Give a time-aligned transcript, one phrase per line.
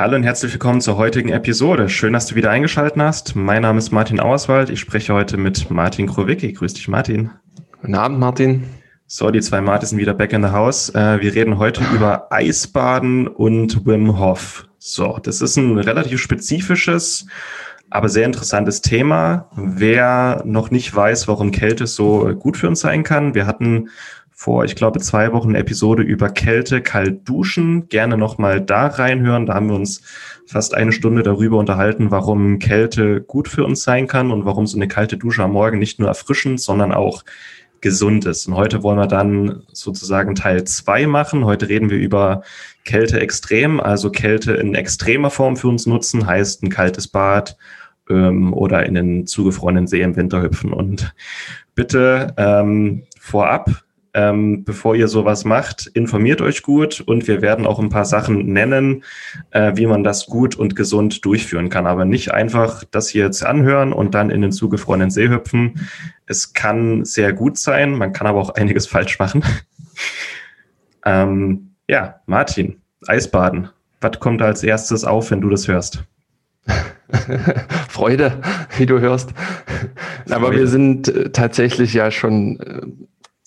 [0.00, 1.90] Hallo und herzlich willkommen zur heutigen Episode.
[1.90, 3.36] Schön, dass du wieder eingeschaltet hast.
[3.36, 4.70] Mein Name ist Martin Auerswald.
[4.70, 6.54] Ich spreche heute mit Martin Krowicki.
[6.54, 7.28] Grüß dich, Martin.
[7.82, 8.64] Guten Abend, Martin.
[9.06, 10.88] So, die zwei Martin sind wieder back in the house.
[10.94, 14.66] Äh, wir reden heute über Eisbaden und Wim Hof.
[14.78, 17.26] So, das ist ein relativ spezifisches,
[17.90, 19.50] aber sehr interessantes Thema.
[19.54, 23.90] Wer noch nicht weiß, warum Kälte so gut für uns sein kann, wir hatten
[24.40, 27.90] vor, ich glaube, zwei Wochen eine Episode über Kälte, kalt duschen.
[27.90, 29.44] Gerne nochmal da reinhören.
[29.44, 30.00] Da haben wir uns
[30.46, 34.78] fast eine Stunde darüber unterhalten, warum Kälte gut für uns sein kann und warum so
[34.78, 37.22] eine kalte Dusche am Morgen nicht nur erfrischend, sondern auch
[37.82, 38.48] gesund ist.
[38.48, 41.44] Und heute wollen wir dann sozusagen Teil zwei machen.
[41.44, 42.42] Heute reden wir über
[42.86, 47.58] Kälte extrem, also Kälte in extremer Form für uns nutzen, heißt ein kaltes Bad
[48.08, 50.72] ähm, oder in den zugefrorenen See im Winter hüpfen.
[50.72, 51.14] Und
[51.74, 57.78] bitte ähm, vorab, ähm, bevor ihr sowas macht, informiert euch gut und wir werden auch
[57.78, 59.04] ein paar Sachen nennen,
[59.50, 61.86] äh, wie man das gut und gesund durchführen kann.
[61.86, 65.88] Aber nicht einfach das hier jetzt anhören und dann in den zugefrorenen See hüpfen.
[66.26, 69.44] Es kann sehr gut sein, man kann aber auch einiges falsch machen.
[71.04, 73.70] ähm, ja, Martin, Eisbaden.
[74.00, 76.04] Was kommt als erstes auf, wenn du das hörst?
[77.88, 78.40] Freude,
[78.78, 79.34] wie du hörst.
[80.30, 82.86] Aber wir sind äh, tatsächlich ja schon äh,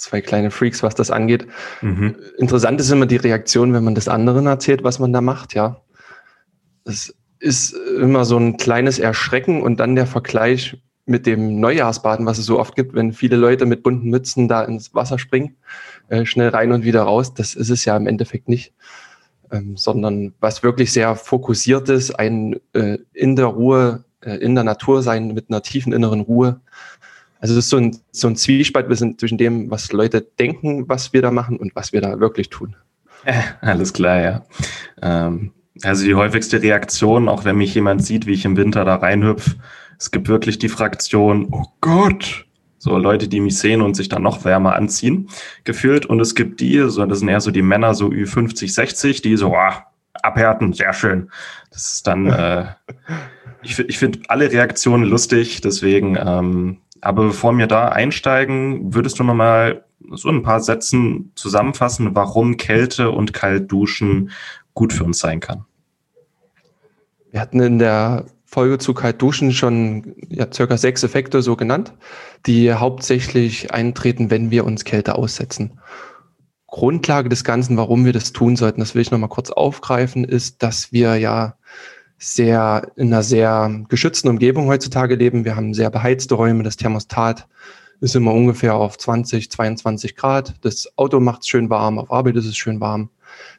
[0.03, 1.47] zwei kleine Freaks, was das angeht.
[1.81, 2.15] Mhm.
[2.37, 5.81] Interessant ist immer die Reaktion, wenn man das anderen erzählt, was man da macht, ja.
[6.85, 12.37] Es ist immer so ein kleines Erschrecken und dann der Vergleich mit dem Neujahrsbaden, was
[12.37, 15.57] es so oft gibt, wenn viele Leute mit bunten Mützen da ins Wasser springen,
[16.07, 17.33] äh, schnell rein und wieder raus.
[17.33, 18.73] Das ist es ja im Endeffekt nicht.
[19.51, 24.63] Ähm, sondern was wirklich sehr fokussiert ist, ein äh, in der Ruhe, äh, in der
[24.63, 26.61] Natur sein mit einer tiefen inneren Ruhe,
[27.43, 28.87] also es ist so ein, so ein Zwiespalt
[29.19, 32.77] zwischen dem, was Leute denken, was wir da machen und was wir da wirklich tun.
[33.25, 34.45] Äh, alles klar, ja.
[35.01, 38.95] Ähm, also die häufigste Reaktion, auch wenn mich jemand sieht, wie ich im Winter da
[38.95, 39.57] reinhüpf,
[39.99, 42.45] es gibt wirklich die Fraktion, oh Gott,
[42.77, 45.27] so Leute, die mich sehen und sich dann noch wärmer anziehen,
[45.65, 46.05] gefühlt.
[46.05, 49.35] Und es gibt die, so, das sind eher so die Männer, so Ü50, 60, die
[49.35, 51.29] so, ah, abhärten, sehr schön.
[51.71, 52.67] Das ist dann, äh,
[53.63, 59.23] ich, ich finde alle Reaktionen lustig, deswegen ähm, aber bevor wir da einsteigen, würdest du
[59.23, 64.31] nochmal so ein paar Sätzen zusammenfassen, warum Kälte und Kaltduschen
[64.73, 65.65] gut für uns sein kann?
[67.31, 71.93] Wir hatten in der Folge zu Kaltduschen schon ja, circa sechs Effekte so genannt,
[72.45, 75.79] die hauptsächlich eintreten, wenn wir uns Kälte aussetzen.
[76.67, 80.63] Grundlage des Ganzen, warum wir das tun sollten, das will ich nochmal kurz aufgreifen, ist,
[80.63, 81.55] dass wir ja
[82.23, 85.45] sehr in einer sehr geschützten Umgebung heutzutage leben.
[85.45, 86.63] Wir haben sehr beheizte Räume.
[86.63, 87.47] Das Thermostat
[87.99, 90.55] ist immer ungefähr auf 20, 22 Grad.
[90.61, 93.09] Das Auto macht es schön warm, auf Arbeit ist es schön warm.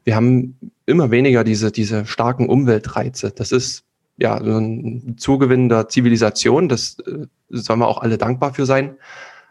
[0.05, 3.33] Wir haben immer weniger diese, diese starken Umweltreize.
[3.33, 3.85] Das ist
[4.17, 6.69] ja so ein Zugewinn der Zivilisation.
[6.69, 8.97] Das äh, sollen wir auch alle dankbar für sein.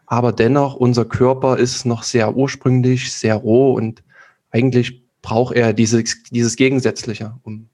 [0.06, 4.04] Aber dennoch, unser Körper ist noch sehr ursprünglich, sehr roh und
[4.52, 7.70] eigentlich braucht er dieses, dieses Gegensätzliche, um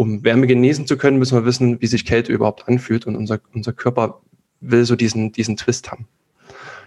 [0.00, 3.38] um Wärme genießen zu können, müssen wir wissen, wie sich Kälte überhaupt anfühlt und unser,
[3.52, 4.22] unser Körper
[4.62, 6.08] will so diesen, diesen Twist haben.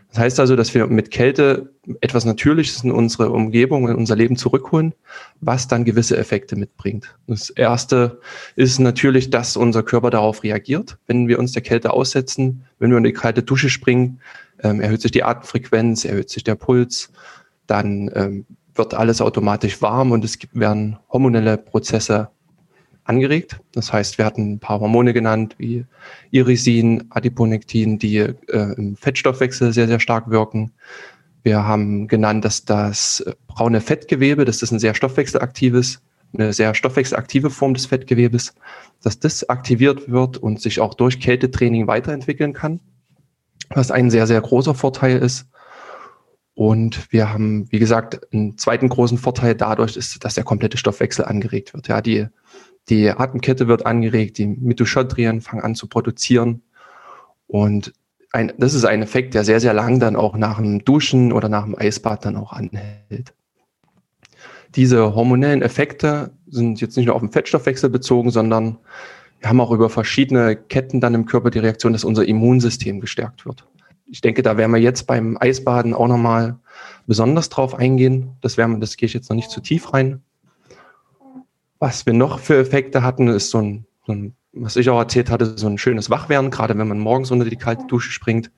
[0.09, 1.69] Das heißt also, dass wir mit Kälte
[2.01, 4.95] etwas Natürliches in unsere Umgebung, in unser Leben zurückholen,
[5.41, 7.15] was dann gewisse Effekte mitbringt.
[7.27, 8.19] Das erste
[8.55, 12.97] ist natürlich, dass unser Körper darauf reagiert, wenn wir uns der Kälte aussetzen, wenn wir
[12.97, 14.21] in die kalte Dusche springen,
[14.63, 17.11] ähm, erhöht sich die Atemfrequenz, erhöht sich der Puls,
[17.67, 22.29] dann ähm, wird alles automatisch warm und es werden hormonelle Prozesse
[23.05, 23.59] angeregt.
[23.73, 25.85] Das heißt, wir hatten ein paar Hormone genannt, wie
[26.31, 28.33] Irisin, Adiponektin, die äh,
[28.77, 30.71] im Fettstoffwechsel sehr, sehr stark wirken.
[31.43, 36.01] Wir haben genannt, dass das braune Fettgewebe, das ist ein sehr stoffwechselaktives,
[36.33, 38.55] eine sehr stoffwechselaktive Form des Fettgewebes,
[39.01, 42.79] dass das aktiviert wird und sich auch durch Kältetraining weiterentwickeln kann,
[43.69, 45.47] was ein sehr, sehr großer Vorteil ist.
[46.55, 51.25] Und wir haben, wie gesagt, einen zweiten großen Vorteil dadurch ist, dass der komplette Stoffwechsel
[51.25, 51.87] angeregt wird.
[51.87, 52.27] Ja, die
[52.89, 56.61] die Atemkette wird angeregt, die Mitochondrien fangen an zu produzieren.
[57.47, 57.93] Und
[58.31, 61.49] ein, das ist ein Effekt, der sehr, sehr lang dann auch nach dem Duschen oder
[61.49, 63.33] nach dem Eisbad dann auch anhält.
[64.75, 68.79] Diese hormonellen Effekte sind jetzt nicht nur auf den Fettstoffwechsel bezogen, sondern
[69.39, 73.45] wir haben auch über verschiedene Ketten dann im Körper die Reaktion, dass unser Immunsystem gestärkt
[73.45, 73.67] wird.
[74.07, 76.57] Ich denke, da werden wir jetzt beim Eisbaden auch nochmal
[77.07, 78.31] besonders drauf eingehen.
[78.41, 80.21] Das, werden, das gehe ich jetzt noch nicht zu tief rein.
[81.83, 85.29] Was wir noch für Effekte hatten, ist so ein, so ein, was ich auch erzählt
[85.29, 88.51] hatte, so ein schönes Wachwerden, gerade wenn man morgens unter die kalte Dusche springt,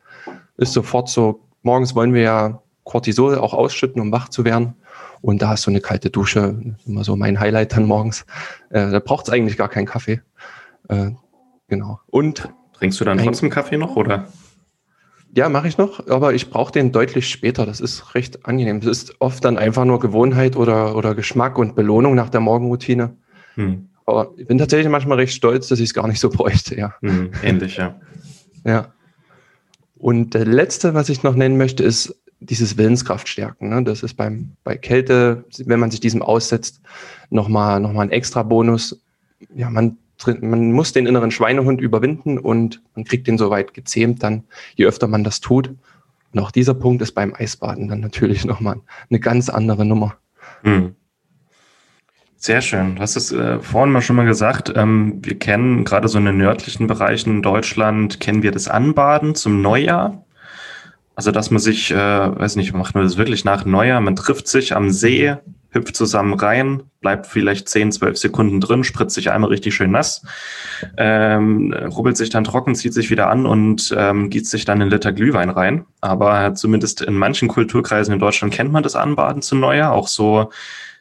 [0.57, 4.75] ist sofort so, morgens wollen wir ja Cortisol auch ausschütten, um wach zu werden.
[5.21, 8.27] Und da hast du eine kalte Dusche, immer so mein Highlight dann morgens.
[8.69, 10.21] Äh, da braucht es eigentlich gar keinen Kaffee.
[10.87, 11.09] Äh,
[11.67, 12.01] genau.
[12.05, 14.27] Und trinkst du dann trotzdem Kaffee noch oder?
[15.35, 17.65] Ja, mache ich noch, aber ich brauche den deutlich später.
[17.65, 18.79] Das ist recht angenehm.
[18.79, 23.17] Das ist oft dann einfach nur Gewohnheit oder, oder Geschmack und Belohnung nach der Morgenroutine.
[23.55, 23.89] Hm.
[24.05, 26.95] Aber ich bin tatsächlich manchmal recht stolz, dass ich es gar nicht so bräuchte, ja.
[27.01, 27.99] Hm, ähnlich, ja.
[28.63, 28.93] ja.
[29.97, 33.69] Und der letzte, was ich noch nennen möchte, ist dieses Willenskraft stärken.
[33.69, 33.83] Ne?
[33.83, 36.79] Das ist beim, bei Kälte, wenn man sich diesem aussetzt,
[37.29, 39.01] nochmal noch mal ein extra Bonus.
[39.53, 39.97] Ja, man
[40.27, 44.43] man muss den inneren Schweinehund überwinden und man kriegt den soweit gezähmt dann,
[44.75, 45.73] je öfter man das tut.
[46.33, 50.15] Und auch dieser Punkt ist beim Eisbaden dann natürlich nochmal eine ganz andere Nummer.
[50.63, 50.95] Hm.
[52.37, 52.95] Sehr schön.
[52.95, 54.71] Du hast es äh, vorhin mal schon mal gesagt.
[54.75, 59.33] Ähm, wir kennen gerade so in den nördlichen Bereichen in Deutschland, kennen wir das Anbaden
[59.33, 60.25] zum Neujahr.
[61.15, 64.47] Also, dass man sich, äh, weiß nicht, macht man das wirklich nach Neujahr, man trifft
[64.47, 65.35] sich am See,
[65.75, 70.25] hüpft zusammen rein, bleibt vielleicht 10, 12 Sekunden drin, spritzt sich einmal richtig schön nass,
[70.97, 74.89] ähm, rubbelt sich dann trocken, zieht sich wieder an und ähm, gießt sich dann einen
[74.89, 75.85] Liter Glühwein rein.
[76.01, 80.49] Aber zumindest in manchen Kulturkreisen in Deutschland kennt man das Anbaden zu Neujahr, auch so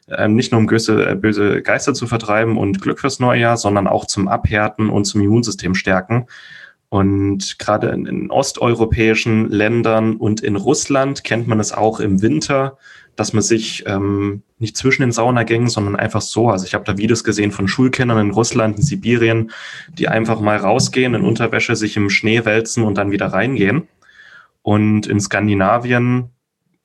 [0.09, 3.87] ähm, nicht nur um böse, äh, böse Geister zu vertreiben und Glück fürs Neujahr, sondern
[3.87, 6.27] auch zum Abhärten und zum Immunsystem stärken.
[6.89, 12.77] Und gerade in, in osteuropäischen Ländern und in Russland kennt man es auch im Winter,
[13.15, 16.97] dass man sich ähm, nicht zwischen den Saunagängen, sondern einfach so, also ich habe da
[16.97, 19.51] Videos gesehen von Schulkindern in Russland, in Sibirien,
[19.93, 23.87] die einfach mal rausgehen, in Unterwäsche sich im Schnee wälzen und dann wieder reingehen.
[24.61, 26.29] Und in Skandinavien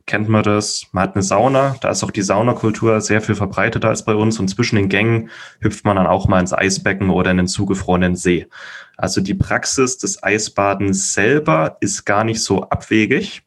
[0.06, 3.88] kennt man das, man hat eine Sauna, da ist auch die Saunakultur sehr viel verbreiteter
[3.88, 5.30] als bei uns und zwischen den Gängen
[5.60, 8.48] hüpft man dann auch mal ins Eisbecken oder in den zugefrorenen See.
[8.96, 13.42] Also die Praxis des Eisbadens selber ist gar nicht so abwegig.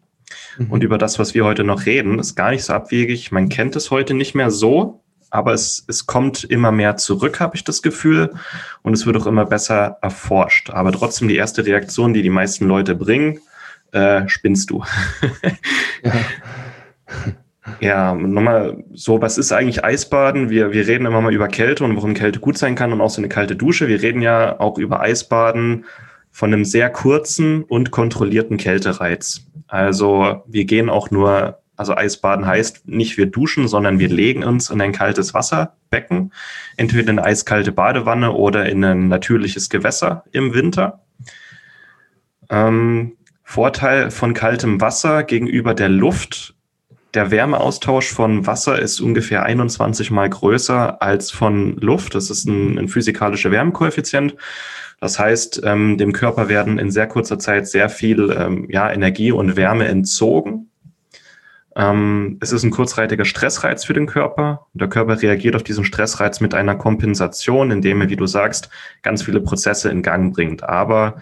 [0.57, 0.71] Mhm.
[0.71, 3.31] Und über das, was wir heute noch reden, ist gar nicht so abwegig.
[3.31, 7.55] Man kennt es heute nicht mehr so, aber es, es kommt immer mehr zurück, habe
[7.55, 8.33] ich das Gefühl.
[8.81, 10.69] Und es wird auch immer besser erforscht.
[10.69, 13.39] Aber trotzdem die erste Reaktion, die die meisten Leute bringen,
[13.91, 14.83] äh, spinnst du.
[16.03, 16.13] ja.
[17.79, 20.49] Ja, nochmal so, was ist eigentlich Eisbaden?
[20.49, 23.09] Wir, wir reden immer mal über Kälte und warum Kälte gut sein kann und auch
[23.09, 23.88] so eine kalte Dusche.
[23.88, 25.85] Wir reden ja auch über Eisbaden
[26.33, 29.45] von einem sehr kurzen und kontrollierten Kältereiz.
[29.68, 34.71] Also wir gehen auch nur, also Eisbaden heißt nicht wir duschen, sondern wir legen uns
[34.71, 36.33] in ein kaltes Wasserbecken,
[36.75, 41.03] entweder in eine eiskalte Badewanne oder in ein natürliches Gewässer im Winter.
[42.50, 43.13] Ähm,
[43.44, 46.56] Vorteil von kaltem Wasser gegenüber der Luft.
[47.13, 52.15] Der Wärmeaustausch von Wasser ist ungefähr 21 mal größer als von Luft.
[52.15, 54.35] Das ist ein, ein physikalischer Wärmekoeffizient.
[55.00, 59.31] Das heißt, ähm, dem Körper werden in sehr kurzer Zeit sehr viel ähm, ja, Energie
[59.31, 60.69] und Wärme entzogen.
[61.75, 64.68] Ähm, es ist ein kurzzeitiger Stressreiz für den Körper.
[64.74, 68.69] Der Körper reagiert auf diesen Stressreiz mit einer Kompensation, indem er, wie du sagst,
[69.01, 70.63] ganz viele Prozesse in Gang bringt.
[70.63, 71.22] Aber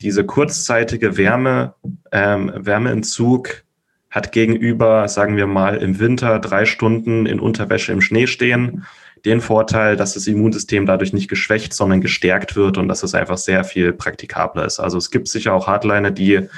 [0.00, 1.74] diese kurzzeitige Wärme,
[2.10, 3.64] ähm, Wärmeentzug
[4.10, 8.84] hat gegenüber, sagen wir mal, im Winter drei Stunden in Unterwäsche im Schnee stehen
[9.24, 13.38] den Vorteil, dass das Immunsystem dadurch nicht geschwächt, sondern gestärkt wird und dass es einfach
[13.38, 14.80] sehr viel praktikabler ist.
[14.80, 16.48] Also es gibt sicher auch Hardliner, die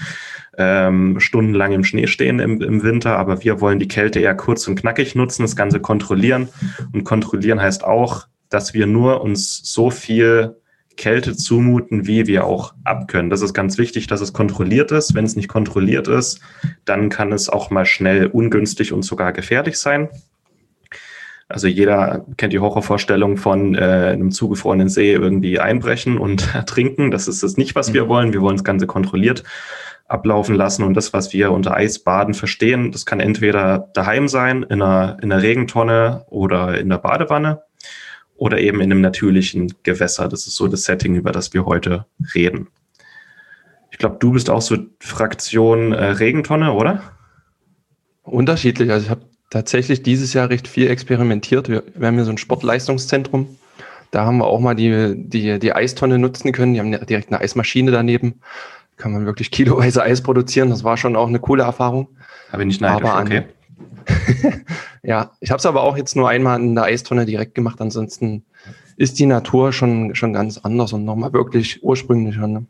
[0.57, 4.67] ähm, stundenlang im Schnee stehen im, im Winter, aber wir wollen die Kälte eher kurz
[4.67, 6.49] und knackig nutzen, das Ganze kontrollieren.
[6.93, 10.57] Und kontrollieren heißt auch, dass wir nur uns so viel
[10.97, 13.31] Kälte zumuten, wie wir auch abkönnen.
[13.31, 15.15] Das ist ganz wichtig, dass es kontrolliert ist.
[15.15, 16.41] Wenn es nicht kontrolliert ist,
[16.85, 20.09] dann kann es auch mal schnell ungünstig und sogar gefährlich sein.
[21.49, 27.11] Also jeder kennt die Horrorvorstellung von äh, einem zugefrorenen See irgendwie einbrechen und ertrinken.
[27.11, 28.09] Das ist das nicht, was wir mhm.
[28.09, 28.33] wollen.
[28.33, 29.45] Wir wollen das Ganze kontrolliert
[30.07, 30.85] ablaufen lassen.
[30.85, 35.33] Und das, was wir unter Eisbaden verstehen, das kann entweder daheim sein, in einer, in
[35.33, 37.63] einer Regentonne oder in der Badewanne
[38.37, 40.29] oder eben in einem natürlichen Gewässer.
[40.29, 42.69] Das ist so das Setting, über das wir heute reden.
[43.91, 47.03] Ich glaube, du bist auch so Fraktion äh, Regentonne, oder?
[48.23, 48.91] Unterschiedlich.
[48.91, 51.69] Also ich habe tatsächlich dieses Jahr recht viel experimentiert.
[51.69, 53.57] Wir, wir haben hier so ein Sportleistungszentrum.
[54.11, 56.75] Da haben wir auch mal die, die, die Eistonne nutzen können.
[56.75, 58.41] Die haben direkt eine Eismaschine daneben.
[58.97, 60.71] Kann man wirklich kiloweise Eis produzieren.
[60.71, 62.09] Das war schon auch eine coole Erfahrung.
[62.51, 63.45] Aber ich nicht neidisch, aber okay.
[65.05, 67.81] ja, ich habe es aber auch jetzt nur einmal in der Eistonne direkt gemacht.
[67.81, 68.45] Ansonsten
[68.97, 72.49] ist die Natur schon, schon ganz anders und nochmal wirklich ursprünglicher.
[72.49, 72.67] Ne?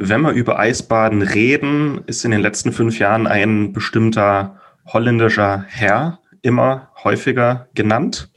[0.00, 6.20] Wenn wir über Eisbaden reden, ist in den letzten fünf Jahren ein bestimmter holländischer Herr
[6.40, 8.30] immer häufiger genannt.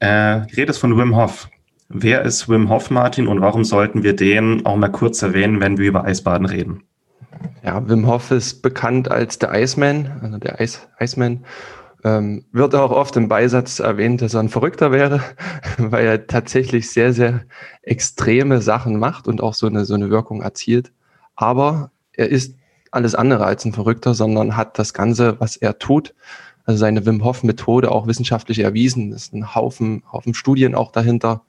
[0.00, 1.48] Äh, es von Wim Hof.
[1.88, 5.78] Wer ist Wim Hof, Martin, und warum sollten wir den auch mal kurz erwähnen, wenn
[5.78, 6.82] wir über Eisbaden reden?
[7.64, 11.42] Ja, Wim Hof ist bekannt als der Iceman, also der Ice, Iceman.
[12.02, 15.22] Ähm, wird auch oft im Beisatz erwähnt, dass er ein Verrückter wäre,
[15.78, 17.42] weil er tatsächlich sehr, sehr
[17.82, 20.92] extreme Sachen macht und auch so eine, so eine Wirkung erzielt.
[21.36, 22.56] Aber er ist
[22.90, 26.14] alles andere als ein Verrückter, sondern hat das Ganze, was er tut,
[26.64, 29.12] also seine Wim Hof Methode auch wissenschaftlich erwiesen.
[29.12, 31.42] Es ist ein Haufen, Haufen Studien auch dahinter.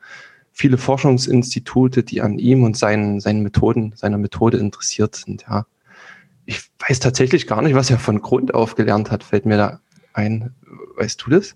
[0.52, 5.66] Viele Forschungsinstitute, die an ihm und seinen, seinen Methoden, seiner Methode interessiert sind, ja.
[6.46, 9.80] Ich weiß tatsächlich gar nicht, was er von Grund auf gelernt hat, fällt mir da
[10.14, 10.54] ein.
[10.98, 11.56] Weißt du das?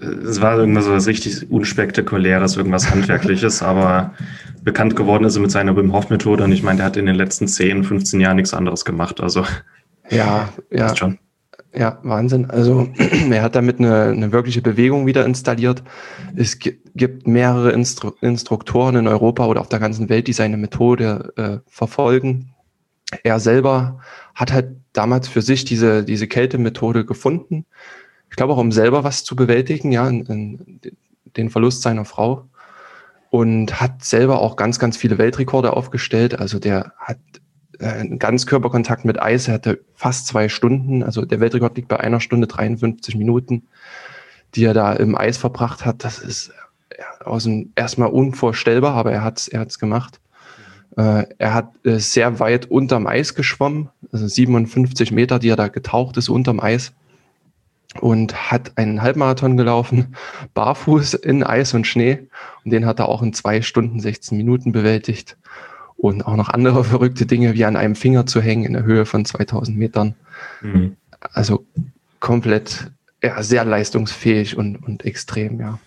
[0.00, 4.14] Es war irgendwas so was richtig unspektakuläres, irgendwas Handwerkliches, aber
[4.62, 7.06] bekannt geworden ist er mit seiner Wim Hof Methode und ich meine, der hat in
[7.06, 9.44] den letzten 10, 15 Jahren nichts anderes gemacht, also.
[10.08, 10.96] Ja, ja.
[10.96, 11.18] Schon.
[11.72, 12.50] Ja, Wahnsinn.
[12.50, 12.88] Also
[13.30, 15.82] er hat damit eine, eine wirkliche Bewegung wieder installiert.
[16.34, 21.32] Es gibt mehrere Instru Instruktoren in Europa oder auf der ganzen Welt, die seine Methode
[21.36, 22.54] äh, verfolgen.
[23.22, 24.00] Er selber
[24.34, 27.66] hat halt damals für sich diese, diese Kältemethode gefunden.
[28.30, 30.80] Ich glaube auch, um selber was zu bewältigen, ja, in, in
[31.36, 32.46] den Verlust seiner Frau.
[33.30, 36.40] Und hat selber auch ganz, ganz viele Weltrekorde aufgestellt.
[36.40, 37.18] Also der hat
[37.78, 39.46] äh, Ganzkörperkontakt mit Eis.
[39.46, 41.04] Er hatte fast zwei Stunden.
[41.04, 43.68] Also der Weltrekord liegt bei einer Stunde 53 Minuten,
[44.56, 46.02] die er da im Eis verbracht hat.
[46.02, 46.52] Das ist
[47.24, 50.20] aus dem, erstmal unvorstellbar, aber er hat es er hat's gemacht.
[50.96, 56.16] Äh, er hat äh, sehr weit unterm Eis geschwommen, 57 Meter, die er da getaucht
[56.16, 56.92] ist unterm Eis
[58.00, 60.14] und hat einen Halbmarathon gelaufen,
[60.54, 62.28] barfuß in Eis und Schnee.
[62.64, 65.36] Und den hat er auch in zwei Stunden 16 Minuten bewältigt
[65.96, 69.06] und auch noch andere verrückte Dinge wie an einem Finger zu hängen in der Höhe
[69.06, 70.14] von 2000 Metern.
[70.62, 70.96] Mhm.
[71.32, 71.64] Also
[72.20, 72.90] komplett
[73.22, 75.78] ja, sehr leistungsfähig und, und extrem, ja.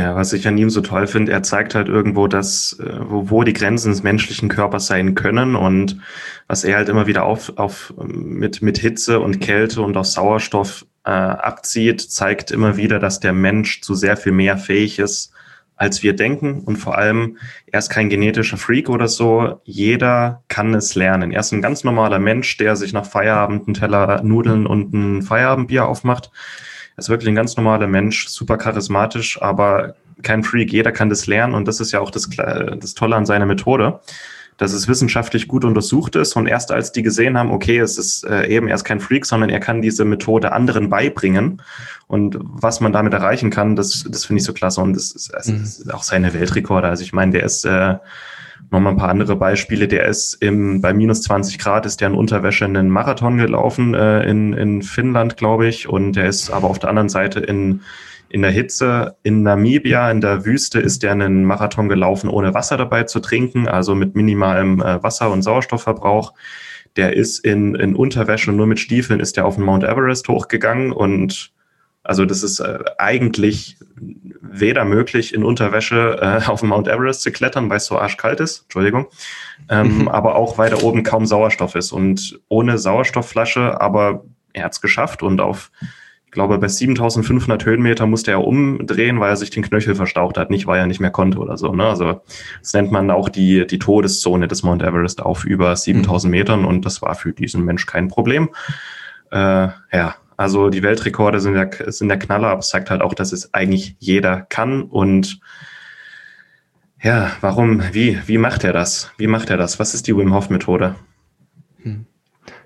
[0.00, 3.28] Ja, was ich an ihm so toll finde, er zeigt halt irgendwo, dass, äh, wo,
[3.28, 5.98] wo die Grenzen des menschlichen Körpers sein können und
[6.46, 10.86] was er halt immer wieder auf, auf mit, mit Hitze und Kälte und auch Sauerstoff
[11.04, 15.34] äh, abzieht, zeigt immer wieder, dass der Mensch zu sehr viel mehr fähig ist,
[15.76, 16.60] als wir denken.
[16.60, 19.60] Und vor allem, er ist kein genetischer Freak oder so.
[19.64, 21.30] Jeder kann es lernen.
[21.30, 25.20] Er ist ein ganz normaler Mensch, der sich nach Feierabend einen Teller Nudeln und ein
[25.20, 26.30] Feierabendbier aufmacht.
[27.00, 30.70] Er ist wirklich ein ganz normaler Mensch, super charismatisch, aber kein Freak.
[30.70, 34.00] Jeder kann das lernen und das ist ja auch das, das Tolle an seiner Methode
[34.58, 36.36] dass es wissenschaftlich gut untersucht ist.
[36.36, 39.48] Und erst als die gesehen haben, okay, es ist äh, eben erst kein Freak, sondern
[39.48, 41.62] er kann diese Methode anderen beibringen.
[42.08, 44.82] Und was man damit erreichen kann, das, das finde ich so klasse.
[44.82, 45.62] Und das ist, das mhm.
[45.62, 46.88] ist auch seine Weltrekorde.
[46.88, 47.96] Also ich meine, der ist äh,
[48.70, 49.88] nochmal ein paar andere Beispiele.
[49.88, 54.22] Der ist im, bei minus 20 Grad ist der in Unterwäsche einen Marathon gelaufen äh,
[54.28, 55.88] in, in Finnland, glaube ich.
[55.88, 57.80] Und der ist aber auf der anderen Seite in
[58.30, 62.76] in der Hitze in Namibia, in der Wüste, ist er einen Marathon gelaufen, ohne Wasser
[62.76, 66.32] dabei zu trinken, also mit minimalem äh, Wasser- und Sauerstoffverbrauch.
[66.96, 70.28] Der ist in, in Unterwäsche und nur mit Stiefeln ist er auf den Mount Everest
[70.28, 71.52] hochgegangen und
[72.02, 73.76] also das ist äh, eigentlich
[74.40, 78.40] weder möglich, in Unterwäsche äh, auf den Mount Everest zu klettern, weil es so arschkalt
[78.40, 79.06] ist, Entschuldigung,
[79.68, 80.08] ähm, mhm.
[80.08, 84.80] aber auch weil da oben kaum Sauerstoff ist und ohne Sauerstoffflasche, aber er hat es
[84.80, 85.70] geschafft und auf
[86.30, 90.48] ich glaube, bei 7500 Höhenmeter musste er umdrehen, weil er sich den Knöchel verstaucht hat,
[90.48, 91.74] nicht weil er nicht mehr konnte oder so.
[91.74, 91.84] Ne?
[91.84, 92.20] Also
[92.60, 96.38] das nennt man auch die, die Todeszone des Mount Everest auf über 7000 mhm.
[96.38, 98.50] Metern und das war für diesen Mensch kein Problem.
[99.32, 103.12] Äh, ja, also die Weltrekorde sind der, sind der Knaller, aber es zeigt halt auch,
[103.12, 105.38] dass es eigentlich jeder kann und
[107.02, 109.10] ja, warum, wie, wie macht er das?
[109.18, 109.78] Wie macht er das?
[109.78, 110.94] Was ist die Wim Hof Methode?
[111.82, 112.06] Hm.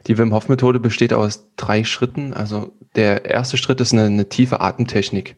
[0.06, 2.32] Die Wim Hof Methode besteht aus drei Schritten.
[2.32, 5.34] Also der erste Schritt ist eine, eine tiefe Atemtechnik.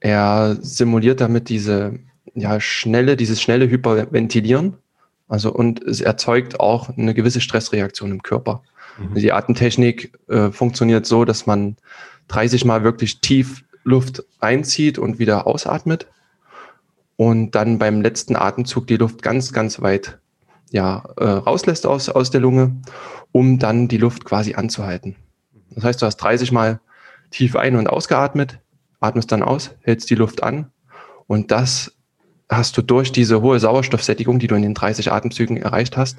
[0.00, 1.98] Er simuliert damit diese
[2.34, 4.78] ja, schnelle, dieses schnelle Hyperventilieren.
[5.28, 8.62] Also und es erzeugt auch eine gewisse Stressreaktion im Körper.
[9.00, 9.14] Mhm.
[9.14, 11.76] Die Atemtechnik äh, funktioniert so, dass man
[12.28, 16.06] 30 Mal wirklich tief Luft einzieht und wieder ausatmet
[17.16, 20.18] und dann beim letzten Atemzug die Luft ganz, ganz weit
[20.70, 22.76] ja, äh, rauslässt aus, aus der Lunge,
[23.32, 25.16] um dann die Luft quasi anzuhalten.
[25.70, 26.80] Das heißt, du hast 30 Mal
[27.30, 28.60] tief ein- und ausgeatmet,
[29.00, 30.70] atmest dann aus, hältst die Luft an
[31.26, 31.92] und das
[32.48, 36.18] hast du durch diese hohe Sauerstoffsättigung, die du in den 30 Atemzügen erreicht hast,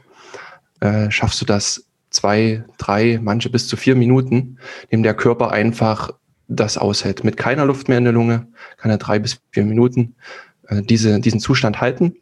[0.79, 6.11] äh, schaffst du das zwei, drei, manche bis zu vier Minuten, indem der Körper einfach
[6.47, 7.23] das aushält.
[7.23, 10.15] Mit keiner Luft mehr in der Lunge kann er drei bis vier Minuten
[10.67, 12.15] äh, diese, diesen Zustand halten.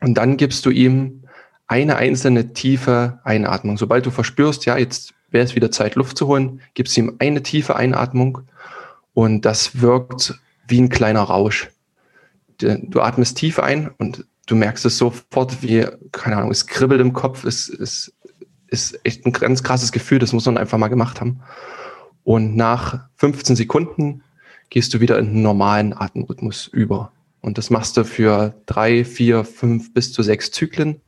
[0.00, 1.22] Und dann gibst du ihm
[1.66, 3.78] eine einzelne tiefe Einatmung.
[3.78, 7.42] Sobald du verspürst, ja, jetzt wäre es wieder Zeit, Luft zu holen, gibst ihm eine
[7.42, 8.42] tiefe Einatmung
[9.14, 10.34] und das wirkt
[10.66, 11.70] wie ein kleiner Rausch.
[12.58, 17.12] Du atmest tief ein und du merkst es sofort, wie, keine Ahnung, es kribbelt im
[17.12, 18.12] Kopf, es, es
[18.72, 21.40] ist echt ein ganz krasses Gefühl, das muss man einfach mal gemacht haben.
[22.24, 24.22] Und nach 15 Sekunden
[24.70, 27.12] gehst du wieder in den normalen Atemrhythmus über.
[27.40, 31.00] Und das machst du für drei, vier, fünf bis zu sechs Zyklen.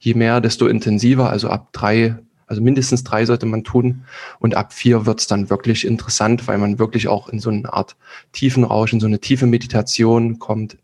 [0.00, 1.30] Je mehr, desto intensiver.
[1.30, 4.04] Also ab drei, also mindestens drei sollte man tun.
[4.40, 7.96] Und ab vier wird's dann wirklich interessant, weil man wirklich auch in so eine Art
[8.32, 10.78] tiefen Rausch, in so eine tiefe Meditation kommt.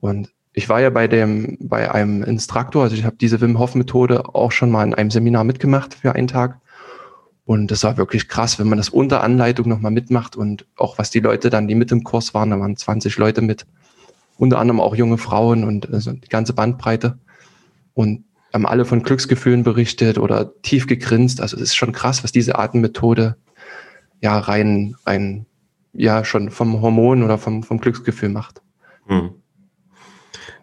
[0.00, 3.76] Und ich war ja bei dem, bei einem Instruktor, also ich habe diese Wim Hof
[3.76, 6.60] Methode auch schon mal in einem Seminar mitgemacht für einen Tag.
[7.44, 11.10] Und das war wirklich krass, wenn man das unter Anleitung nochmal mitmacht und auch was
[11.10, 13.66] die Leute dann, die mit im Kurs waren, da waren 20 Leute mit,
[14.36, 17.18] unter anderem auch junge Frauen und also die ganze Bandbreite.
[17.94, 21.40] Und haben alle von Glücksgefühlen berichtet oder tief gegrinst.
[21.40, 23.36] Also es ist schon krass, was diese Atemmethode
[24.20, 25.46] ja rein, rein,
[25.92, 28.60] ja schon vom Hormon oder vom, vom Glücksgefühl macht.
[29.06, 29.30] Hm.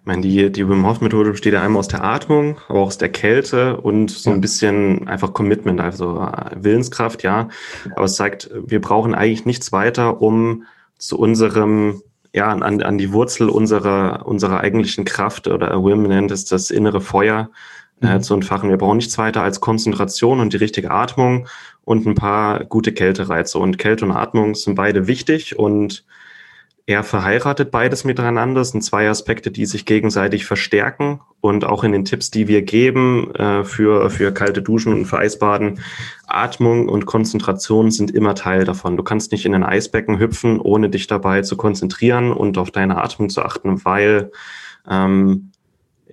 [0.06, 2.88] Ich meine, die, die Wim Hof Methode besteht ja einmal aus der Atmung, aber auch
[2.90, 7.50] aus der Kälte und so ein bisschen einfach Commitment, also äh, Willenskraft, ja.
[7.96, 10.66] Aber es zeigt, wir brauchen eigentlich nichts weiter, um
[11.00, 12.04] zu unserem,
[12.36, 17.02] ja, an, an die Wurzel unserer, unserer eigentlichen Kraft oder Wim nennt es das innere
[17.02, 17.50] Feuer
[18.04, 18.22] äh, mhm.
[18.22, 18.70] zu entfachen.
[18.70, 21.48] Wir brauchen nichts weiter als Konzentration und die richtige Atmung
[21.84, 23.58] und ein paar gute Kältereize.
[23.58, 26.06] Und Kälte und Atmung sind beide wichtig und
[26.88, 28.62] er verheiratet beides miteinander.
[28.62, 32.62] Das sind zwei Aspekte, die sich gegenseitig verstärken und auch in den Tipps, die wir
[32.62, 35.80] geben äh, für, für kalte Duschen und für Eisbaden,
[36.28, 38.98] Atmung und Konzentration sind immer Teil davon.
[38.98, 43.02] Du kannst nicht in ein Eisbecken hüpfen, ohne dich dabei zu konzentrieren und auf deine
[43.02, 44.32] Atmung zu achten, weil
[44.88, 45.52] ähm,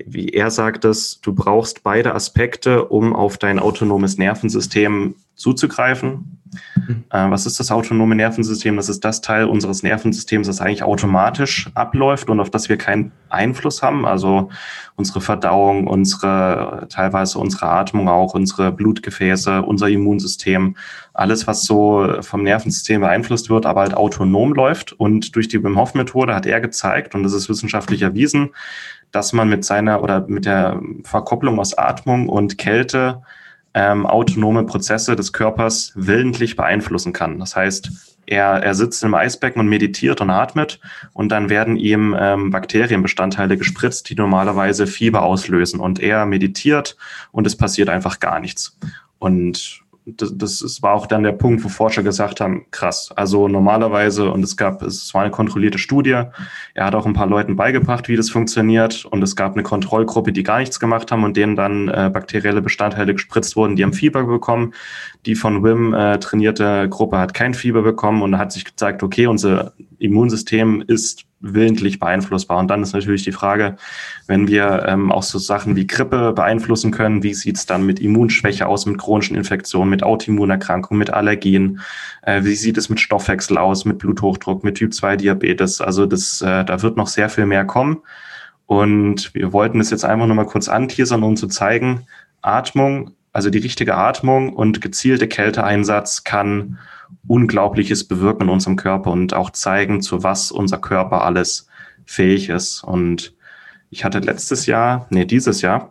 [0.07, 6.39] wie er sagt es, du brauchst beide Aspekte, um auf dein autonomes Nervensystem zuzugreifen.
[6.77, 7.05] Mhm.
[7.11, 8.77] Äh, was ist das autonome Nervensystem?
[8.77, 13.13] Das ist das Teil unseres Nervensystems, das eigentlich automatisch abläuft und auf das wir keinen
[13.29, 14.05] Einfluss haben.
[14.05, 14.51] Also
[14.97, 20.77] unsere Verdauung, unsere, teilweise unsere Atmung auch, unsere Blutgefäße, unser Immunsystem,
[21.15, 24.93] alles, was so vom Nervensystem beeinflusst wird, aber halt autonom läuft.
[24.93, 28.51] Und durch die Wim Hof Methode hat er gezeigt, und das ist wissenschaftlich erwiesen,
[29.13, 33.23] dass man mit seiner oder mit der Verkopplung aus Atmung und Kälte
[33.75, 37.39] ähm, autonome Prozesse des Körpers willentlich beeinflussen kann.
[37.39, 37.91] Das heißt,
[38.27, 40.81] er, er sitzt im Eisbecken und meditiert und atmet
[41.13, 45.81] und dann werden ihm ähm, Bakterienbestandteile gespritzt, die normalerweise Fieber auslösen.
[45.81, 46.97] Und er meditiert
[47.33, 48.79] und es passiert einfach gar nichts.
[49.19, 54.31] Und das, das war auch dann der Punkt, wo Forscher gesagt haben, krass, also normalerweise,
[54.31, 56.23] und es gab, es war eine kontrollierte Studie,
[56.75, 60.33] er hat auch ein paar Leuten beigebracht, wie das funktioniert, und es gab eine Kontrollgruppe,
[60.33, 63.93] die gar nichts gemacht haben und denen dann äh, bakterielle Bestandteile gespritzt wurden, die haben
[63.93, 64.75] Fieber bekommen.
[65.25, 69.27] Die von Wim äh, trainierte Gruppe hat kein Fieber bekommen und hat sich gezeigt, okay,
[69.27, 72.59] unser Immunsystem ist willentlich beeinflussbar.
[72.59, 73.77] Und dann ist natürlich die Frage,
[74.27, 78.01] wenn wir ähm, auch so Sachen wie Grippe beeinflussen können, wie sieht es dann mit
[78.01, 81.81] Immunschwäche aus, mit chronischen Infektionen, mit Autoimmunerkrankungen, mit Allergien?
[82.23, 85.81] Äh, wie sieht es mit Stoffwechsel aus, mit Bluthochdruck, mit Typ-2-Diabetes?
[85.81, 87.99] Also das, äh, da wird noch sehr viel mehr kommen.
[88.67, 92.07] Und wir wollten es jetzt einfach nur mal kurz anteasern, um zu zeigen,
[92.41, 96.79] Atmung, also die richtige Atmung und gezielte Kälteeinsatz kann
[97.27, 101.69] Unglaubliches bewirken in unserem Körper und auch zeigen, zu was unser Körper alles
[102.05, 102.83] fähig ist.
[102.83, 103.35] Und
[103.91, 105.91] ich hatte letztes Jahr, nee, dieses Jahr,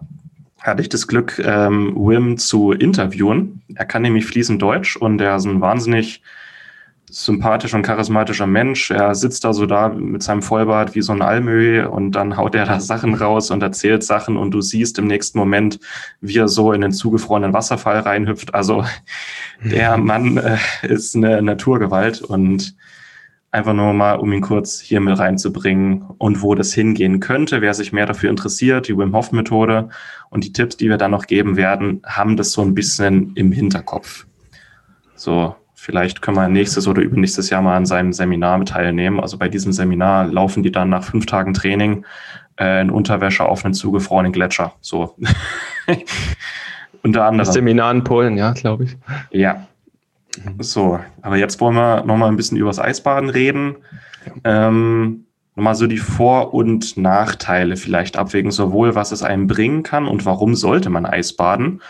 [0.59, 3.61] hatte ich das Glück, ähm, Wim zu interviewen.
[3.73, 6.21] Er kann nämlich fließend Deutsch und er ist ein wahnsinnig
[7.11, 8.89] sympathischer und charismatischer Mensch.
[8.89, 12.55] Er sitzt da so da mit seinem Vollbart wie so ein Almöhi und dann haut
[12.55, 15.79] er da Sachen raus und erzählt Sachen und du siehst im nächsten Moment,
[16.21, 18.53] wie er so in den zugefrorenen Wasserfall reinhüpft.
[18.55, 18.85] Also
[19.63, 20.05] der mhm.
[20.05, 22.75] Mann äh, ist eine Naturgewalt und
[23.51, 27.61] einfach nur mal, um ihn kurz hier mit reinzubringen und wo das hingehen könnte.
[27.61, 29.89] Wer sich mehr dafür interessiert, die Wim Hof Methode
[30.29, 33.51] und die Tipps, die wir dann noch geben werden, haben das so ein bisschen im
[33.51, 34.25] Hinterkopf.
[35.15, 39.19] So, Vielleicht können wir nächstes oder übernächstes Jahr mal an seinem Seminar mit teilnehmen.
[39.19, 42.05] Also bei diesem Seminar laufen die dann nach fünf Tagen Training
[42.59, 44.73] äh, in Unterwäsche auf einen zugefrorenen Gletscher.
[44.79, 45.15] So.
[47.03, 47.39] Unter anderem.
[47.39, 48.97] Das Seminar in Polen, ja, glaube ich.
[49.31, 49.65] Ja.
[50.59, 53.77] So, aber jetzt wollen wir nochmal ein bisschen übers Eisbaden reden.
[54.45, 54.67] Ja.
[54.67, 60.05] Ähm, nochmal so die Vor- und Nachteile vielleicht abwägen, sowohl was es einem bringen kann
[60.05, 61.81] und warum sollte man Eisbaden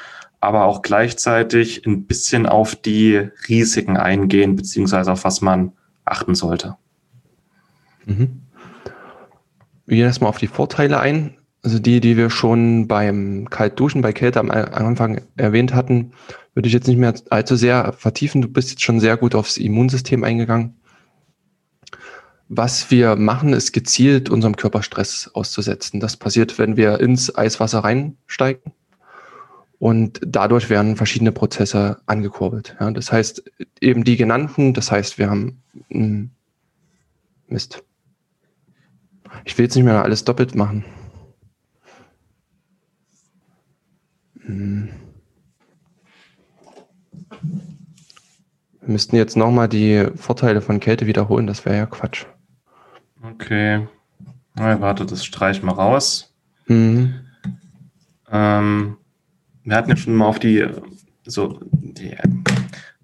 [0.42, 5.72] aber auch gleichzeitig ein bisschen auf die Risiken eingehen, beziehungsweise auf was man
[6.04, 6.76] achten sollte.
[8.06, 8.42] Mhm.
[9.86, 11.38] Wir gehen erstmal auf die Vorteile ein.
[11.64, 16.14] Also die, die wir schon beim Kaltduschen bei Kälte am Anfang erwähnt hatten,
[16.56, 18.42] würde ich jetzt nicht mehr allzu sehr vertiefen.
[18.42, 20.76] Du bist jetzt schon sehr gut aufs Immunsystem eingegangen.
[22.54, 26.00] was wir machen, ist gezielt unserem Körper Stress auszusetzen.
[26.02, 28.74] Das passiert, wenn wir ins Eiswasser reinsteigen.
[29.82, 32.76] Und dadurch werden verschiedene Prozesse angekurbelt.
[32.80, 33.44] Ja, das heißt,
[33.80, 36.30] eben die genannten, das heißt, wir haben hm,
[37.48, 37.84] Mist.
[39.44, 40.86] Ich will jetzt nicht mehr alles doppelt machen.
[44.42, 44.90] Hm.
[48.82, 52.28] Wir müssten jetzt nochmal die Vorteile von Kälte wiederholen, das wäre ja Quatsch.
[53.24, 53.88] Okay.
[54.54, 56.36] Na, warte, das streich mal raus.
[56.68, 57.22] Mhm.
[58.32, 58.98] Ähm,
[59.64, 60.66] wir hatten ja schon mal auf die,
[61.26, 62.16] so, die,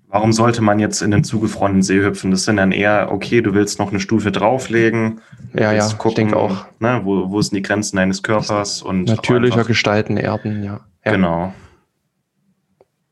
[0.07, 2.31] warum sollte man jetzt in den zugefrorenen See hüpfen?
[2.31, 5.21] Das sind dann eher, okay, du willst noch eine Stufe drauflegen.
[5.53, 6.65] Ja, ja, gucken, ich denke auch.
[6.79, 8.81] Ne, wo, wo sind die Grenzen deines Körpers?
[8.81, 10.81] und Natürlicher Gestalten, Erden, ja.
[11.05, 11.11] ja.
[11.11, 11.53] Genau.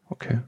[0.09, 0.39] Okay.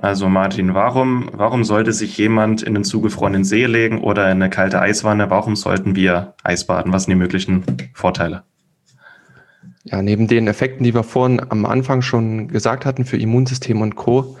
[0.00, 4.50] Also Martin, warum, warum sollte sich jemand in den zugefrorenen See legen oder in eine
[4.50, 5.30] kalte Eiswanne?
[5.30, 6.92] Warum sollten wir Eisbaden?
[6.92, 7.64] Was sind die möglichen
[7.94, 8.44] Vorteile?
[9.90, 13.96] Ja, neben den Effekten, die wir vorhin am Anfang schon gesagt hatten für Immunsystem und
[13.96, 14.36] Co.,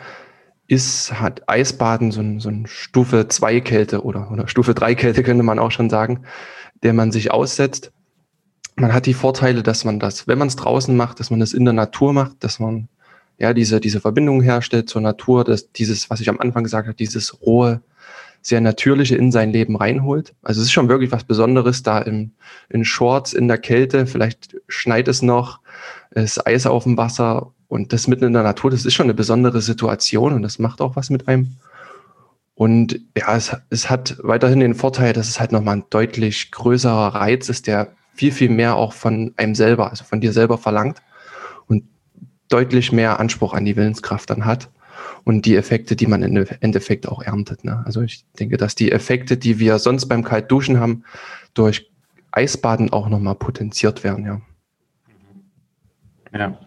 [0.66, 5.22] ist, hat Eisbaden so ein, so ein Stufe 2 Kälte oder, oder Stufe 3 Kälte
[5.22, 6.24] könnte man auch schon sagen,
[6.82, 7.92] der man sich aussetzt.
[8.76, 11.54] Man hat die Vorteile, dass man das, wenn man es draußen macht, dass man es
[11.54, 12.88] in der Natur macht, dass man
[13.38, 16.96] ja, diese, diese Verbindung herstellt zur Natur, dass dieses, was ich am Anfang gesagt habe,
[16.96, 17.80] dieses rohe,
[18.42, 20.34] sehr natürliche in sein Leben reinholt.
[20.42, 22.32] Also es ist schon wirklich was Besonderes da im,
[22.68, 25.60] in Shorts, in der Kälte, vielleicht schneit es noch,
[26.10, 29.06] es ist Eis auf dem Wasser und das mitten in der Natur, das ist schon
[29.06, 31.56] eine besondere Situation und das macht auch was mit einem.
[32.54, 37.14] Und ja, es, es hat weiterhin den Vorteil, dass es halt nochmal ein deutlich größerer
[37.14, 41.00] Reiz ist, der viel, viel mehr auch von einem selber, also von dir selber verlangt
[42.48, 44.70] deutlich mehr Anspruch an die Willenskraft dann hat
[45.28, 47.62] und die Effekte, die man im Endeffekt auch erntet.
[47.62, 47.82] Ne?
[47.84, 51.04] Also ich denke, dass die Effekte, die wir sonst beim Kaltduschen haben,
[51.52, 51.90] durch
[52.30, 54.40] Eisbaden auch nochmal potenziert werden, ja.
[56.32, 56.58] Ja.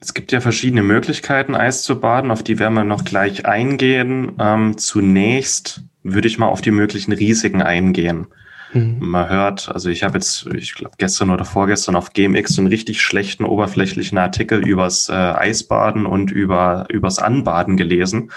[0.00, 4.32] Es gibt ja verschiedene Möglichkeiten, Eis zu baden, auf die werden wir noch gleich eingehen.
[4.40, 8.26] Ähm, zunächst würde ich mal auf die möglichen Risiken eingehen.
[8.72, 8.96] Mhm.
[9.00, 13.02] Man hört, also ich habe jetzt, ich glaube gestern oder vorgestern auf GMX einen richtig
[13.02, 18.30] schlechten oberflächlichen Artikel übers äh, Eisbaden und über übers Anbaden gelesen,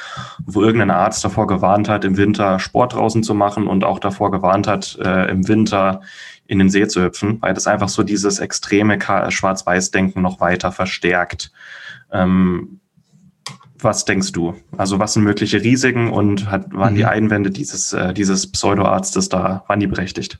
[0.45, 4.31] wo irgendein Arzt davor gewarnt hat, im Winter Sport draußen zu machen und auch davor
[4.31, 6.01] gewarnt hat, äh, im Winter
[6.47, 11.51] in den See zu hüpfen, weil das einfach so dieses extreme Schwarz-Weiß-Denken noch weiter verstärkt.
[12.11, 12.80] Ähm,
[13.83, 14.55] was denkst du?
[14.77, 16.97] Also was sind mögliche Risiken und hat, waren mhm.
[16.97, 20.39] die Einwände dieses, äh, dieses Pseudoarztes da, waren die berechtigt?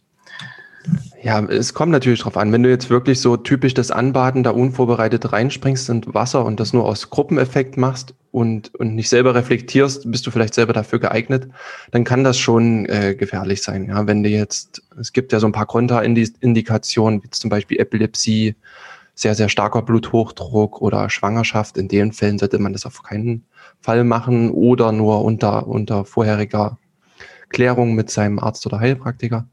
[1.24, 2.52] Ja, es kommt natürlich drauf an.
[2.52, 6.74] Wenn du jetzt wirklich so typisch das Anbaden da unvorbereitet reinspringst in Wasser und das
[6.74, 11.48] nur aus Gruppeneffekt machst und, und nicht selber reflektierst, bist du vielleicht selber dafür geeignet,
[11.92, 13.86] dann kann das schon äh, gefährlich sein.
[13.86, 18.56] Ja, wenn du jetzt, es gibt ja so ein paar Kontraindikationen, wie zum Beispiel Epilepsie,
[19.22, 21.78] sehr, sehr starker Bluthochdruck oder Schwangerschaft.
[21.78, 23.46] In den Fällen sollte man das auf keinen
[23.80, 26.80] Fall machen oder nur unter, unter vorheriger
[27.50, 29.48] Klärung mit seinem Arzt oder Heilpraktiker.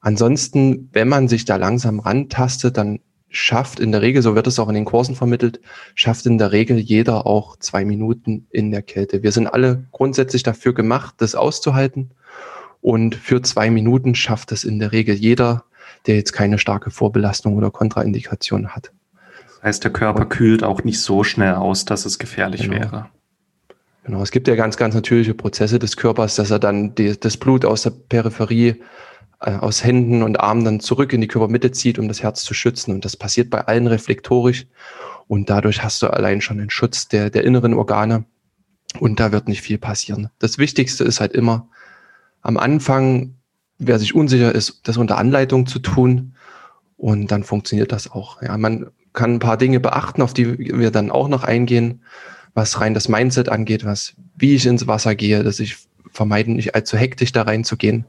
[0.00, 4.58] Ansonsten, wenn man sich da langsam rantastet, dann schafft in der Regel, so wird es
[4.58, 5.60] auch in den Kursen vermittelt,
[5.94, 9.22] schafft in der Regel jeder auch zwei Minuten in der Kälte.
[9.22, 12.10] Wir sind alle grundsätzlich dafür gemacht, das auszuhalten.
[12.80, 15.64] Und für zwei Minuten schafft es in der Regel jeder,
[16.06, 18.92] der jetzt keine starke Vorbelastung oder Kontraindikation hat.
[19.46, 22.74] Das heißt, der Körper kühlt auch nicht so schnell aus, dass es gefährlich genau.
[22.74, 23.06] wäre.
[24.04, 27.36] Genau, es gibt ja ganz, ganz natürliche Prozesse des Körpers, dass er dann die, das
[27.36, 28.76] Blut aus der Peripherie,
[29.40, 32.54] äh, aus Händen und Armen dann zurück in die Körpermitte zieht, um das Herz zu
[32.54, 32.94] schützen.
[32.94, 34.66] Und das passiert bei allen reflektorisch.
[35.26, 38.24] Und dadurch hast du allein schon einen Schutz der, der inneren Organe.
[38.98, 40.30] Und da wird nicht viel passieren.
[40.38, 41.68] Das Wichtigste ist halt immer,
[42.40, 43.34] am Anfang
[43.78, 46.34] wer sich unsicher ist, das unter Anleitung zu tun.
[46.96, 48.42] Und dann funktioniert das auch.
[48.42, 52.02] Ja, man kann ein paar Dinge beachten, auf die wir dann auch noch eingehen,
[52.54, 55.76] was rein das Mindset angeht, was, wie ich ins Wasser gehe, dass ich
[56.12, 58.04] vermeiden, nicht allzu hektisch da reinzugehen.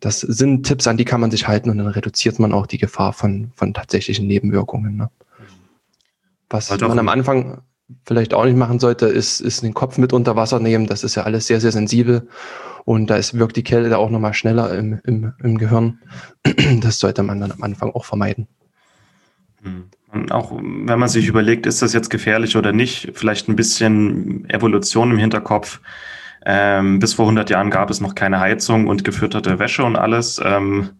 [0.00, 2.78] Das sind Tipps, an die kann man sich halten und dann reduziert man auch die
[2.78, 4.96] Gefahr von, von tatsächlichen Nebenwirkungen.
[4.96, 5.10] Ne?
[6.50, 7.62] Was man am Anfang
[8.04, 10.86] vielleicht auch nicht machen sollte, ist, ist den Kopf mit unter Wasser nehmen.
[10.86, 12.28] Das ist ja alles sehr, sehr sensibel.
[12.88, 16.00] Und da ist, wirkt die Kälte auch nochmal schneller im, im, im Gehirn.
[16.80, 18.48] Das sollte man dann am Anfang auch vermeiden.
[19.62, 19.90] Hm.
[20.10, 24.48] Und auch wenn man sich überlegt, ist das jetzt gefährlich oder nicht, vielleicht ein bisschen
[24.48, 25.82] Evolution im Hinterkopf.
[26.46, 30.40] Ähm, bis vor 100 Jahren gab es noch keine Heizung und gefütterte Wäsche und alles.
[30.42, 30.92] Ähm,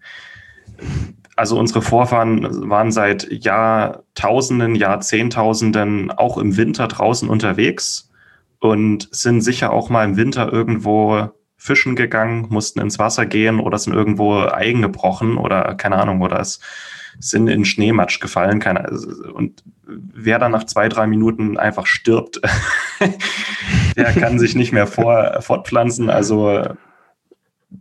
[1.36, 8.10] also unsere Vorfahren waren seit Jahrtausenden, Jahrzehntausenden auch im Winter draußen unterwegs
[8.58, 13.76] und sind sicher auch mal im Winter irgendwo fischen gegangen, mussten ins Wasser gehen oder
[13.78, 16.60] sind irgendwo eingebrochen oder keine Ahnung, oder es
[17.18, 18.60] sind in Schneematsch gefallen.
[18.60, 18.88] Keine,
[19.34, 22.40] und wer dann nach zwei, drei Minuten einfach stirbt,
[23.96, 26.10] der kann sich nicht mehr vor, fortpflanzen.
[26.10, 26.62] Also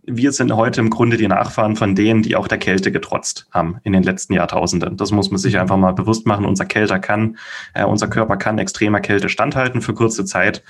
[0.04, 3.78] wir sind heute im Grunde die Nachfahren von denen, die auch der Kälte getrotzt haben
[3.84, 4.98] in den letzten Jahrtausenden.
[4.98, 6.46] Das muss man sich einfach mal bewusst machen.
[6.46, 7.38] Unser Kälter kann,
[7.74, 10.63] äh, unser Körper kann extremer Kälte standhalten für kurze Zeit.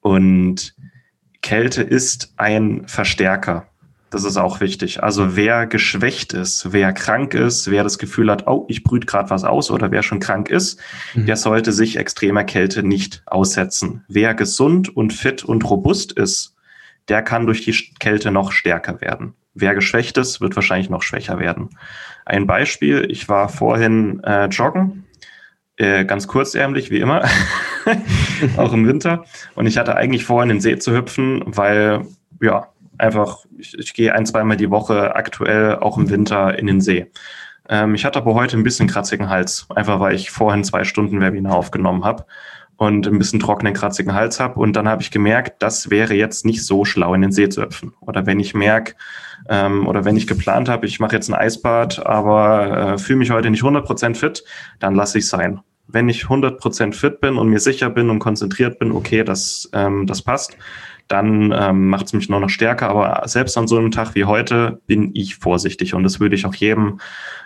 [0.00, 0.74] Und
[1.42, 3.66] Kälte ist ein Verstärker.
[4.10, 5.04] Das ist auch wichtig.
[5.04, 9.30] Also wer geschwächt ist, wer krank ist, wer das Gefühl hat, oh, ich brüte gerade
[9.30, 10.80] was aus oder wer schon krank ist,
[11.14, 11.26] mhm.
[11.26, 14.04] der sollte sich extremer Kälte nicht aussetzen.
[14.08, 16.56] Wer gesund und fit und robust ist,
[17.08, 19.34] der kann durch die Kälte noch stärker werden.
[19.54, 21.70] Wer geschwächt ist, wird wahrscheinlich noch schwächer werden.
[22.24, 25.04] Ein Beispiel, ich war vorhin äh, joggen,
[25.80, 27.24] äh, ganz kurzärmlich, wie immer,
[28.56, 29.24] auch im Winter.
[29.54, 32.06] Und ich hatte eigentlich vor, in den See zu hüpfen, weil,
[32.40, 36.80] ja, einfach, ich, ich gehe ein, zweimal die Woche aktuell auch im Winter in den
[36.80, 37.10] See.
[37.68, 41.20] Ähm, ich hatte aber heute ein bisschen kratzigen Hals, einfach weil ich vorhin zwei Stunden
[41.20, 42.26] Webinar aufgenommen habe
[42.76, 44.60] und ein bisschen trockenen, kratzigen Hals habe.
[44.60, 47.62] Und dann habe ich gemerkt, das wäre jetzt nicht so schlau, in den See zu
[47.62, 47.94] hüpfen.
[48.00, 48.94] Oder wenn ich merke,
[49.48, 53.30] ähm, oder wenn ich geplant habe, ich mache jetzt ein Eisbad, aber äh, fühle mich
[53.30, 54.44] heute nicht 100% fit,
[54.78, 55.60] dann lasse ich sein.
[55.92, 60.06] Wenn ich 100% fit bin und mir sicher bin und konzentriert bin, okay, das, ähm,
[60.06, 60.56] das passt,
[61.08, 62.88] dann ähm, macht es mich nur noch stärker.
[62.88, 66.46] Aber selbst an so einem Tag wie heute bin ich vorsichtig und das würde ich
[66.46, 67.00] auch jedem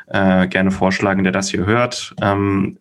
[0.09, 2.15] äh, gerne vorschlagen, der das hier hört.
[2.21, 2.79] Ähm,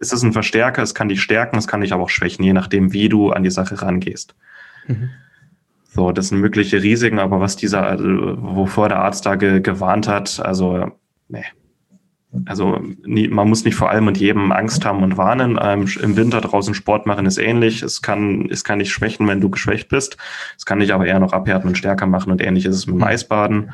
[0.00, 2.52] es ist ein Verstärker, es kann dich stärken, es kann dich aber auch schwächen, je
[2.52, 4.34] nachdem, wie du an die Sache rangehst.
[4.86, 5.10] Mhm.
[5.94, 10.08] So, das sind mögliche Risiken, aber was dieser, also, wovor der Arzt da ge gewarnt
[10.08, 10.90] hat, also,
[11.28, 11.44] nee,
[12.46, 15.58] also nie, man muss nicht vor allem und jedem Angst haben und warnen.
[15.60, 17.82] Ähm, Im Winter draußen Sport machen ist ähnlich.
[17.82, 20.16] Es kann, es kann nicht schwächen, wenn du geschwächt bist.
[20.56, 22.96] Es kann dich aber eher noch abhärten und stärker machen und ähnlich ist es mit
[22.96, 23.72] dem Eisbaden.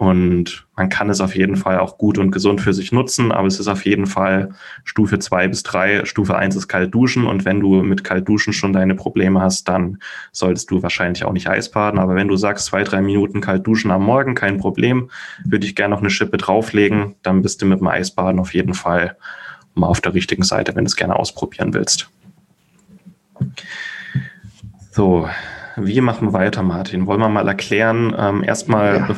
[0.00, 3.46] Und man kann es auf jeden Fall auch gut und gesund für sich nutzen, aber
[3.46, 4.48] es ist auf jeden Fall
[4.82, 6.06] Stufe zwei bis drei.
[6.06, 9.68] Stufe eins ist kalt duschen und wenn du mit kalt duschen schon deine Probleme hast,
[9.68, 9.98] dann
[10.32, 12.00] solltest du wahrscheinlich auch nicht Eisbaden.
[12.00, 15.10] Aber wenn du sagst, zwei, drei Minuten kalt duschen am Morgen, kein Problem,
[15.44, 18.72] würde ich gerne noch eine Schippe drauflegen, dann bist du mit dem Eisbaden auf jeden
[18.72, 19.18] Fall
[19.74, 22.08] mal auf der richtigen Seite, wenn du es gerne ausprobieren willst.
[24.92, 25.28] So,
[25.86, 27.06] wie machen wir weiter, Martin?
[27.06, 29.16] Wollen wir mal erklären, ähm, erstmal, ja.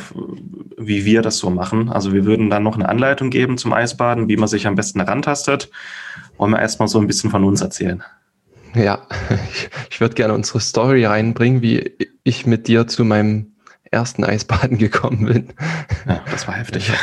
[0.77, 1.88] wie wir das so machen?
[1.90, 5.01] Also wir würden dann noch eine Anleitung geben zum Eisbaden, wie man sich am besten
[5.01, 5.70] herantastet.
[6.37, 8.03] Wollen wir erstmal so ein bisschen von uns erzählen?
[8.75, 9.07] Ja,
[9.51, 11.92] ich, ich würde gerne unsere Story reinbringen, wie
[12.25, 13.53] ich mit dir zu meinem
[13.90, 15.48] ersten Eisbaden gekommen bin.
[16.09, 16.90] Ja, das war heftig.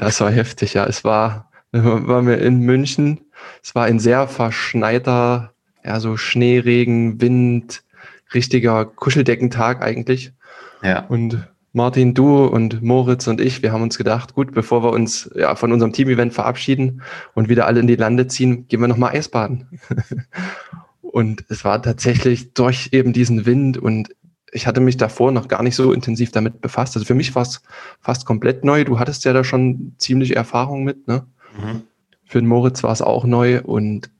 [0.00, 0.86] Das war heftig, ja.
[0.86, 3.20] Es war, waren wir in München.
[3.62, 5.52] Es war ein sehr verschneiter,
[5.84, 7.82] ja, so Schneeregen, Wind,
[8.34, 10.32] richtiger Kuscheldeckentag eigentlich.
[10.82, 11.06] Ja.
[11.06, 15.30] Und Martin, du und Moritz und ich, wir haben uns gedacht, gut, bevor wir uns
[15.36, 17.02] ja, von unserem Team-Event verabschieden
[17.34, 19.80] und wieder alle in die Lande ziehen, gehen wir nochmal Eisbaden.
[21.00, 24.08] und es war tatsächlich durch eben diesen Wind und
[24.52, 26.96] ich hatte mich davor noch gar nicht so intensiv damit befasst.
[26.96, 27.62] Also für mich war es
[28.00, 28.82] fast komplett neu.
[28.82, 31.24] Du hattest ja da schon ziemlich Erfahrung mit, ne?
[31.56, 31.82] Mhm.
[32.24, 34.10] Für den Moritz war es auch neu und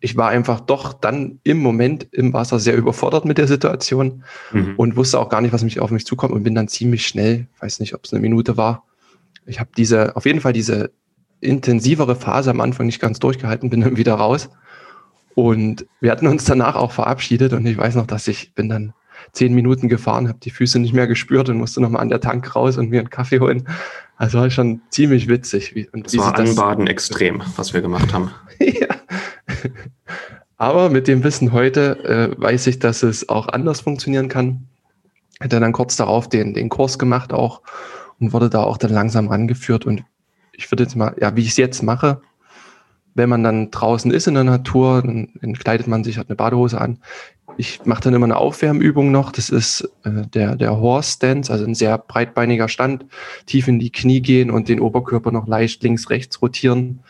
[0.00, 4.74] ich war einfach doch dann im Moment im Wasser sehr überfordert mit der Situation mhm.
[4.76, 7.48] und wusste auch gar nicht, was mich auf mich zukommt und bin dann ziemlich schnell,
[7.60, 8.84] weiß nicht, ob es eine Minute war.
[9.44, 10.92] Ich habe diese, auf jeden Fall diese
[11.40, 14.50] intensivere Phase am Anfang nicht ganz durchgehalten, bin dann wieder raus.
[15.34, 18.94] Und wir hatten uns danach auch verabschiedet und ich weiß noch, dass ich bin dann
[19.32, 22.54] zehn Minuten gefahren, habe die Füße nicht mehr gespürt und musste nochmal an der Tank
[22.54, 23.68] raus und mir einen Kaffee holen.
[24.16, 25.74] Also war schon ziemlich witzig.
[25.74, 28.30] Wie, und das war Anbaden das extrem, was wir gemacht haben.
[28.58, 28.86] ja.
[30.58, 34.68] Aber mit dem Wissen heute äh, weiß ich, dass es auch anders funktionieren kann.
[35.38, 37.60] Hätte dann kurz darauf den, den Kurs gemacht auch
[38.18, 39.84] und wurde da auch dann langsam rangeführt.
[39.84, 40.02] Und
[40.52, 42.22] ich würde jetzt mal, ja, wie ich es jetzt mache,
[43.14, 46.80] wenn man dann draußen ist in der Natur, dann entkleidet man sich, hat eine Badehose
[46.80, 46.98] an.
[47.58, 49.32] Ich mache dann immer eine Aufwärmübung noch.
[49.32, 53.06] Das ist äh, der, der Horse Stance, also ein sehr breitbeiniger Stand.
[53.46, 57.00] Tief in die Knie gehen und den Oberkörper noch leicht links, rechts rotieren.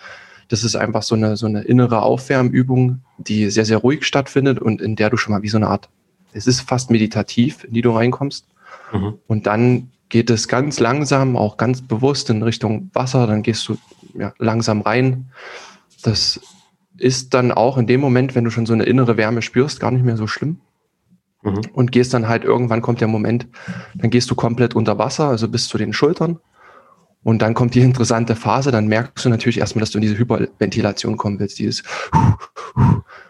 [0.48, 4.80] Das ist einfach so eine, so eine innere Aufwärmübung, die sehr, sehr ruhig stattfindet und
[4.80, 5.88] in der du schon mal wie so eine Art,
[6.32, 8.46] es ist fast meditativ, in die du reinkommst.
[8.92, 9.14] Mhm.
[9.26, 13.76] Und dann geht es ganz langsam, auch ganz bewusst in Richtung Wasser, dann gehst du
[14.14, 15.26] ja, langsam rein.
[16.02, 16.40] Das
[16.98, 19.90] ist dann auch in dem Moment, wenn du schon so eine innere Wärme spürst, gar
[19.90, 20.60] nicht mehr so schlimm.
[21.42, 21.62] Mhm.
[21.72, 23.46] Und gehst dann halt, irgendwann kommt der Moment,
[23.94, 26.38] dann gehst du komplett unter Wasser, also bis zu den Schultern.
[27.26, 30.16] Und dann kommt die interessante Phase, dann merkst du natürlich erstmal, dass du in diese
[30.16, 31.82] Hyperventilation kommen willst, dieses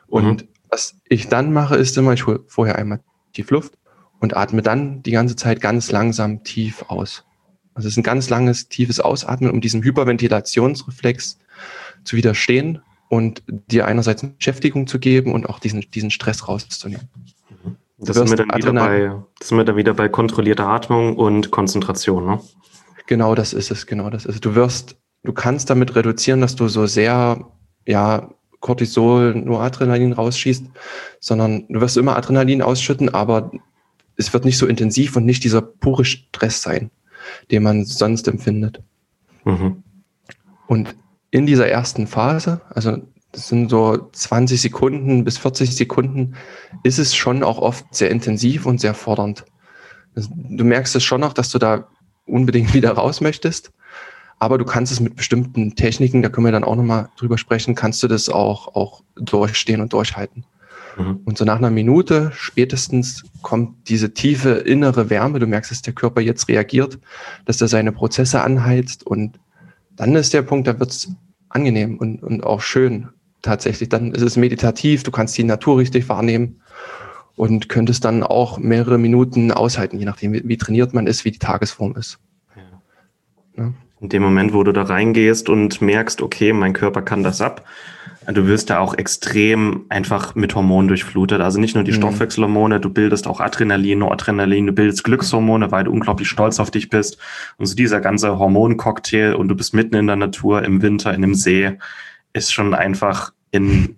[0.06, 0.48] und mhm.
[0.68, 3.00] was ich dann mache, ist immer, ich hole vorher einmal
[3.32, 3.72] tief Luft
[4.20, 7.24] und atme dann die ganze Zeit ganz langsam tief aus.
[7.72, 11.38] Also es ist ein ganz langes, tiefes Ausatmen, um diesem Hyperventilationsreflex
[12.04, 17.09] zu widerstehen und dir einerseits eine Beschäftigung zu geben und auch diesen, diesen Stress rauszunehmen.
[17.96, 21.50] Das sind, wir dann wieder bei, das sind wir dann wieder bei kontrollierter Atmung und
[21.50, 22.40] Konzentration, ne?
[23.06, 24.40] Genau das ist es, genau das ist es.
[24.40, 27.46] Du wirst, du kannst damit reduzieren, dass du so sehr,
[27.86, 30.64] ja, Cortisol, nur Adrenalin rausschießt,
[31.20, 33.52] sondern du wirst immer Adrenalin ausschütten, aber
[34.16, 36.90] es wird nicht so intensiv und nicht dieser pure Stress sein,
[37.50, 38.82] den man sonst empfindet.
[39.44, 39.82] Mhm.
[40.66, 40.96] Und
[41.30, 42.96] in dieser ersten Phase, also
[43.32, 46.34] das sind so 20 Sekunden bis 40 Sekunden,
[46.82, 49.44] ist es schon auch oft sehr intensiv und sehr fordernd.
[50.14, 51.88] Du merkst es schon noch, dass du da
[52.26, 53.72] unbedingt wieder raus möchtest.
[54.38, 57.74] Aber du kannst es mit bestimmten Techniken, da können wir dann auch nochmal drüber sprechen,
[57.74, 60.44] kannst du das auch, auch durchstehen und durchhalten.
[60.98, 61.20] Mhm.
[61.24, 65.38] Und so nach einer Minute spätestens kommt diese tiefe innere Wärme.
[65.38, 66.98] Du merkst, dass der Körper jetzt reagiert,
[67.46, 69.06] dass er seine Prozesse anheizt.
[69.06, 69.38] Und
[69.94, 71.10] dann ist der Punkt, da wird es
[71.48, 73.08] angenehm und, und auch schön
[73.40, 73.88] tatsächlich.
[73.88, 76.60] Dann ist es meditativ, du kannst die Natur richtig wahrnehmen
[77.37, 81.31] und könntest dann auch mehrere Minuten aushalten, je nachdem, wie, wie trainiert man ist, wie
[81.31, 82.18] die Tagesform ist.
[82.57, 83.62] Ja.
[83.62, 83.72] Ja.
[84.01, 87.64] In dem Moment, wo du da reingehst und merkst, okay, mein Körper kann das ab,
[88.27, 91.40] du wirst da auch extrem einfach mit Hormonen durchflutet.
[91.40, 91.96] Also nicht nur die mhm.
[91.96, 96.90] Stoffwechselhormone, du bildest auch Adrenalin, Noradrenalin, du bildest Glückshormone, weil du unglaublich stolz auf dich
[96.90, 97.18] bist.
[97.57, 101.22] Und so dieser ganze Hormoncocktail und du bist mitten in der Natur, im Winter, in
[101.22, 101.79] einem See,
[102.33, 103.96] ist schon einfach ein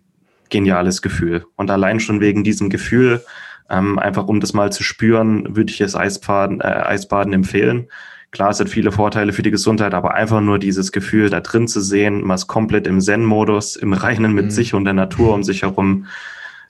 [0.50, 1.46] geniales Gefühl.
[1.56, 3.22] Und allein schon wegen diesem Gefühl,
[3.70, 7.88] ähm, einfach um das mal zu spüren, würde ich es Eisbaden, äh, Eisbaden empfehlen.
[8.30, 11.66] Klar, es hat viele Vorteile für die Gesundheit, aber einfach nur dieses Gefühl, da drin
[11.66, 14.50] zu sehen, man ist komplett im Zen-Modus, im Reinen mit mhm.
[14.50, 16.06] sich und der Natur um sich herum,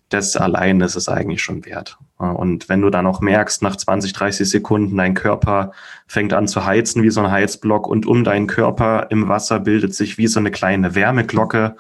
[0.09, 1.99] das allein ist es eigentlich schon wert.
[2.17, 5.73] Und wenn du dann auch merkst, nach 20, 30 Sekunden, dein Körper
[6.07, 9.95] fängt an zu heizen wie so ein Heizblock und um deinen Körper im Wasser bildet
[9.95, 11.77] sich wie so eine kleine Wärmeglocke,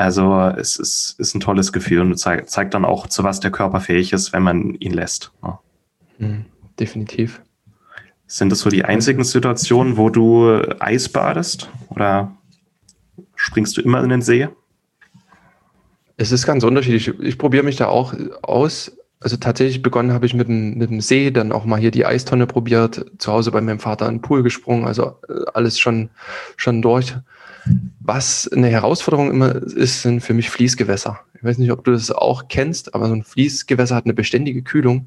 [0.00, 3.50] also es ist, ist ein tolles Gefühl und zeigt, zeigt dann auch, zu was der
[3.50, 5.30] Körper fähig ist, wenn man ihn lässt.
[5.42, 5.60] Ja.
[6.16, 6.46] Mhm,
[6.78, 7.42] definitiv.
[8.26, 11.68] Sind das so die einzigen Situationen, wo du Eis badest?
[11.90, 12.34] Oder
[13.34, 14.48] springst du immer in den See?
[16.16, 17.08] Es ist ganz unterschiedlich.
[17.20, 18.96] Ich probiere mich da auch aus.
[19.20, 22.06] Also tatsächlich begonnen habe ich mit dem, mit dem See, dann auch mal hier die
[22.06, 26.08] Eistonne probiert, zu Hause bei meinem Vater in den Pool gesprungen, also äh, alles schon,
[26.56, 27.14] schon durch.
[28.00, 31.20] Was eine Herausforderung immer ist, sind für mich Fließgewässer.
[31.34, 34.62] Ich weiß nicht, ob du das auch kennst, aber so ein Fließgewässer hat eine beständige
[34.62, 35.06] Kühlung.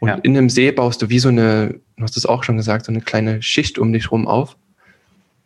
[0.00, 0.14] Und ja.
[0.16, 2.92] in einem See baust du wie so eine, du hast es auch schon gesagt, so
[2.92, 4.56] eine kleine Schicht um dich rum auf,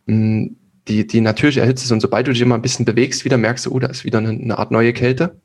[0.07, 0.47] mm,
[0.87, 1.91] die, die natürlich erhitzt ist.
[1.91, 4.17] Und sobald du dich immer ein bisschen bewegst, wieder merkst du, oh, da ist wieder
[4.17, 5.35] eine, eine Art neue Kälte.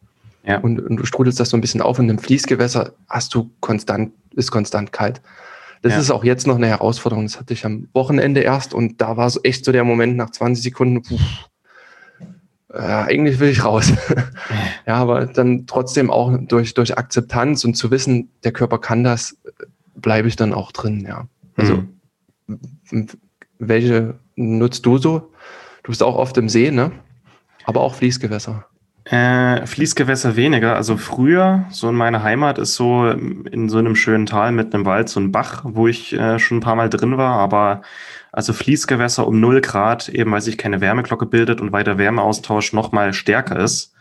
[0.47, 0.59] Ja.
[0.59, 4.13] Und, und, du strudelst das so ein bisschen auf und im Fließgewässer hast du konstant,
[4.35, 5.23] ist konstant kalt.
[5.85, 5.99] Das ja.
[5.99, 7.27] ist auch jetzt noch eine Herausforderung.
[7.27, 10.31] Das hatte ich am Wochenende erst und da war so echt so der Moment nach
[10.31, 11.19] 20 Sekunden, puh,
[12.73, 13.93] äh, eigentlich will ich raus.
[14.87, 19.37] ja, aber dann trotzdem auch durch, durch Akzeptanz und zu wissen, der Körper kann das,
[19.95, 21.29] bleibe ich dann auch drin, ja.
[21.57, 21.85] Also,
[22.47, 23.09] mhm.
[23.59, 25.33] welche nutzt du so?
[25.83, 26.93] Du bist auch oft im See, ne?
[27.67, 28.65] Aber auch Fließgewässer.
[29.05, 30.77] Äh, Fließgewässer weniger.
[30.77, 34.87] Also früher, so in meiner Heimat ist so in so einem schönen Tal mit einem
[34.87, 37.83] Wald so ein Bach, wo ich äh, schon ein paar Mal drin war, aber
[38.33, 42.73] also Fließgewässer um null Grad, eben weil sich keine Wärmeglocke bildet und weil der Wärmeaustausch
[42.73, 43.93] noch mal stärker ist.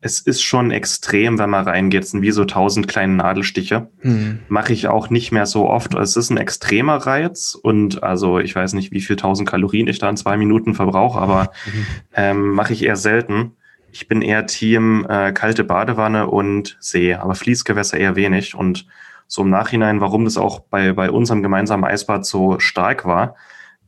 [0.00, 2.02] Es ist schon extrem, wenn man reingeht.
[2.02, 3.88] Es sind wie so tausend kleine Nadelstiche.
[4.00, 4.40] Hm.
[4.48, 5.94] Mache ich auch nicht mehr so oft.
[5.94, 10.00] Es ist ein extremer Reiz und also ich weiß nicht, wie viel tausend Kalorien ich
[10.00, 11.86] da in zwei Minuten verbrauche, aber mhm.
[12.14, 13.52] ähm, mache ich eher selten.
[13.92, 18.54] Ich bin eher Team äh, kalte Badewanne und See, aber Fließgewässer eher wenig.
[18.54, 18.86] Und
[19.26, 23.36] so im Nachhinein, warum das auch bei, bei unserem gemeinsamen Eisbad so stark war,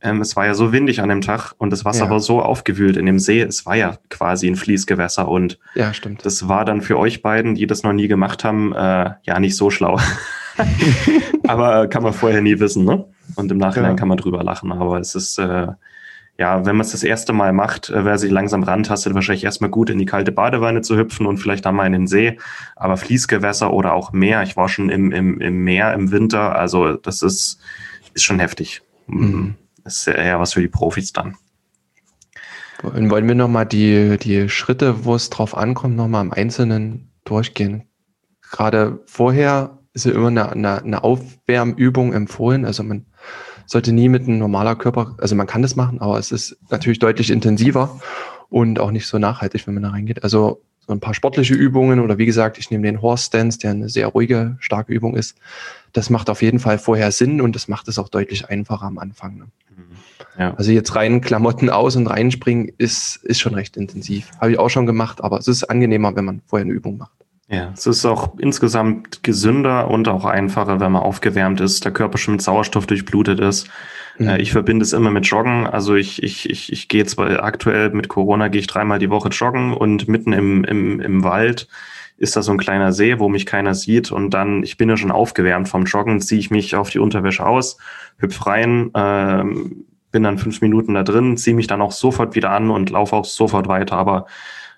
[0.01, 2.11] ähm, es war ja so windig an dem Tag und das Wasser ja.
[2.11, 3.41] war so aufgewühlt in dem See.
[3.41, 6.23] Es war ja quasi ein Fließgewässer und ja, stimmt.
[6.23, 9.55] das war dann für euch beiden, die das noch nie gemacht haben, äh, ja nicht
[9.55, 9.99] so schlau.
[11.47, 13.05] aber kann man vorher nie wissen, ne?
[13.35, 13.95] Und im Nachhinein ja.
[13.95, 14.71] kann man drüber lachen.
[14.71, 15.67] Aber es ist äh,
[16.37, 19.69] ja, wenn man es das erste Mal macht, äh, wer sich langsam rantastet, wahrscheinlich erstmal
[19.69, 22.37] gut in die kalte Badewanne zu hüpfen und vielleicht dann mal in den See.
[22.75, 26.93] Aber Fließgewässer oder auch Meer, ich war schon im, im, im Meer im Winter, also
[26.93, 27.59] das ist,
[28.13, 28.81] ist schon heftig.
[29.07, 29.55] Mhm.
[29.83, 31.37] Das ist eher was für die Profis dann.
[32.81, 37.83] Wollen wir nochmal die, die Schritte, wo es drauf ankommt, nochmal im Einzelnen durchgehen?
[38.51, 42.65] Gerade vorher ist ja immer eine, eine, eine Aufwärmübung empfohlen.
[42.65, 43.05] Also man
[43.65, 46.99] sollte nie mit einem normaler Körper, also man kann das machen, aber es ist natürlich
[46.99, 47.99] deutlich intensiver
[48.49, 50.23] und auch nicht so nachhaltig, wenn man da reingeht.
[50.23, 53.71] Also so ein paar sportliche Übungen oder wie gesagt, ich nehme den Horse Stance, der
[53.71, 55.35] eine sehr ruhige, starke Übung ist.
[55.93, 58.99] Das macht auf jeden Fall vorher Sinn und das macht es auch deutlich einfacher am
[58.99, 59.37] Anfang.
[59.37, 59.45] Ne?
[59.75, 59.83] Mhm.
[60.37, 60.53] Ja.
[60.55, 64.29] Also jetzt rein Klamotten aus und reinspringen ist, ist schon recht intensiv.
[64.39, 67.24] Habe ich auch schon gemacht, aber es ist angenehmer, wenn man vorher eine Übung macht.
[67.55, 72.17] Ja, es ist auch insgesamt gesünder und auch einfacher, wenn man aufgewärmt ist, der Körper
[72.17, 73.69] schon mit Sauerstoff durchblutet ist.
[74.17, 74.27] Mhm.
[74.27, 75.65] Äh, ich verbinde es immer mit Joggen.
[75.65, 79.29] Also ich, ich, ich, ich gehe zwar aktuell mit Corona gehe ich dreimal die Woche
[79.29, 81.67] joggen und mitten im, im, im Wald
[82.17, 84.95] ist da so ein kleiner See, wo mich keiner sieht und dann, ich bin ja
[84.95, 87.77] schon aufgewärmt vom Joggen, ziehe ich mich auf die Unterwäsche aus,
[88.17, 92.51] hüpf rein, ähm, bin dann fünf Minuten da drin, ziehe mich dann auch sofort wieder
[92.51, 93.97] an und laufe auch sofort weiter.
[93.97, 94.27] Aber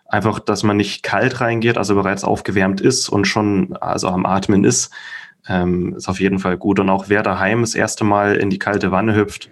[0.07, 4.63] einfach, dass man nicht kalt reingeht, also bereits aufgewärmt ist und schon also am Atmen
[4.63, 4.91] ist,
[5.47, 6.79] ähm, ist auf jeden Fall gut.
[6.79, 9.49] Und auch wer daheim das erste Mal in die kalte Wanne hüpft,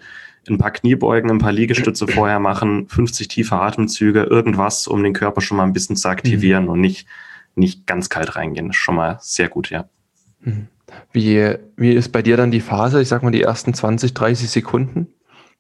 [0.47, 5.41] ein paar Kniebeugen, ein paar Liegestütze vorher machen, 50 tiefe Atemzüge, irgendwas, um den Körper
[5.41, 6.69] schon mal ein bisschen zu aktivieren mhm.
[6.69, 7.07] und nicht,
[7.55, 8.67] nicht ganz kalt reingehen.
[8.67, 9.89] Das ist schon mal sehr gut, ja.
[10.41, 10.67] Mhm.
[11.11, 14.49] Wie, wie ist bei dir dann die Phase, ich sag mal die ersten 20, 30
[14.49, 15.07] Sekunden?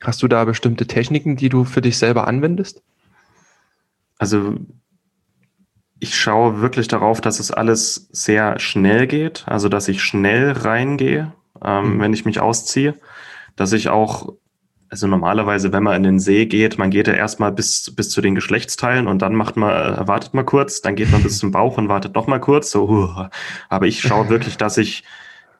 [0.01, 2.83] Hast du da bestimmte Techniken, die du für dich selber anwendest?
[4.17, 4.55] Also
[5.99, 11.33] ich schaue wirklich darauf, dass es alles sehr schnell geht, also dass ich schnell reingehe,
[11.63, 11.99] ähm, mhm.
[11.99, 12.95] wenn ich mich ausziehe,
[13.55, 14.33] dass ich auch,
[14.89, 18.21] also normalerweise, wenn man in den See geht, man geht ja erstmal bis, bis zu
[18.21, 21.51] den Geschlechtsteilen und dann macht man, äh, wartet mal kurz, dann geht man bis zum
[21.51, 23.27] Bauch und wartet noch mal kurz, so, uh,
[23.69, 25.03] aber ich schaue wirklich, dass ich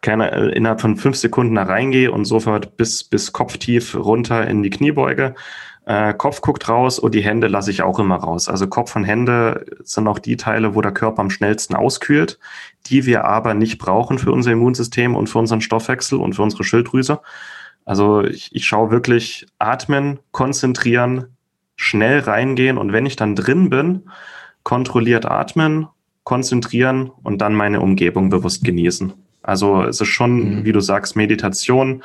[0.02, 4.62] keine, äh, innerhalb von fünf Sekunden da reingehe und sofort bis, bis kopftief runter in
[4.62, 5.34] die Kniebeuge
[5.86, 8.50] äh, Kopf guckt raus und die Hände lasse ich auch immer raus.
[8.50, 12.40] Also Kopf und Hände sind auch die Teile, wo der Körper am schnellsten auskühlt,
[12.88, 16.64] die wir aber nicht brauchen für unser Immunsystem und für unseren Stoffwechsel und für unsere
[16.64, 17.22] Schilddrüse.
[17.86, 21.36] Also ich, ich schaue wirklich atmen, konzentrieren,
[21.76, 24.10] schnell reingehen und wenn ich dann drin bin,
[24.64, 25.88] kontrolliert atmen,
[26.24, 29.14] konzentrieren und dann meine Umgebung bewusst genießen.
[29.44, 30.66] Also es ist schon, mhm.
[30.66, 32.04] wie du sagst, Meditation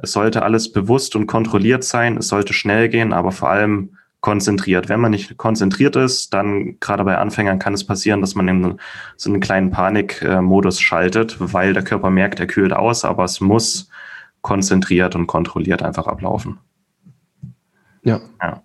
[0.00, 2.18] es sollte alles bewusst und kontrolliert sein.
[2.18, 4.88] Es sollte schnell gehen, aber vor allem konzentriert.
[4.88, 8.78] Wenn man nicht konzentriert ist, dann gerade bei Anfängern kann es passieren, dass man in
[9.16, 13.90] so einen kleinen Panikmodus schaltet, weil der Körper merkt, er kühlt aus, aber es muss
[14.40, 16.58] konzentriert und kontrolliert einfach ablaufen.
[18.02, 18.20] Ja.
[18.42, 18.62] ja.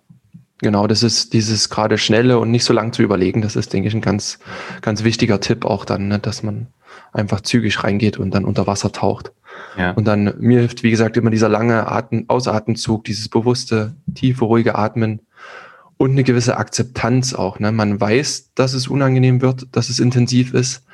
[0.62, 3.42] Genau, das ist dieses gerade schnelle und nicht so lang zu überlegen.
[3.42, 4.38] Das ist, denke ich, ein ganz,
[4.82, 6.68] ganz wichtiger Tipp auch dann, ne, dass man
[7.12, 9.32] einfach zügig reingeht und dann unter Wasser taucht.
[9.76, 9.92] Ja.
[9.92, 14.74] Und dann mir hilft, wie gesagt, immer dieser lange Atem, Ausatemzug, dieses bewusste, tiefe, ruhige
[14.76, 15.20] Atmen
[15.96, 17.58] und eine gewisse Akzeptanz auch.
[17.58, 17.72] Ne?
[17.72, 20.84] Man weiß, dass es unangenehm wird, dass es intensiv ist,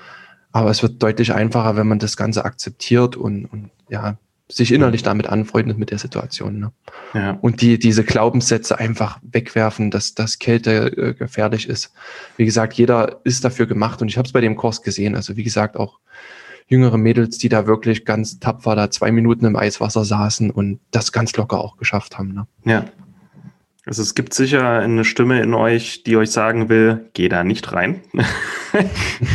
[0.52, 5.02] aber es wird deutlich einfacher, wenn man das Ganze akzeptiert und, und ja, sich innerlich
[5.02, 6.60] damit anfreundet mit der Situation.
[6.60, 6.72] Ne?
[7.14, 7.38] Ja.
[7.40, 11.92] Und die, diese Glaubenssätze einfach wegwerfen, dass, dass Kälte äh, gefährlich ist.
[12.36, 15.16] Wie gesagt, jeder ist dafür gemacht und ich habe es bei dem Kurs gesehen.
[15.16, 15.98] Also wie gesagt, auch
[16.66, 21.12] jüngere Mädels, die da wirklich ganz tapfer da zwei Minuten im Eiswasser saßen und das
[21.12, 22.32] ganz locker auch geschafft haben.
[22.34, 22.46] Ne?
[22.64, 22.84] Ja.
[23.86, 27.72] Also es gibt sicher eine Stimme in euch, die euch sagen will, geh da nicht
[27.72, 28.00] rein.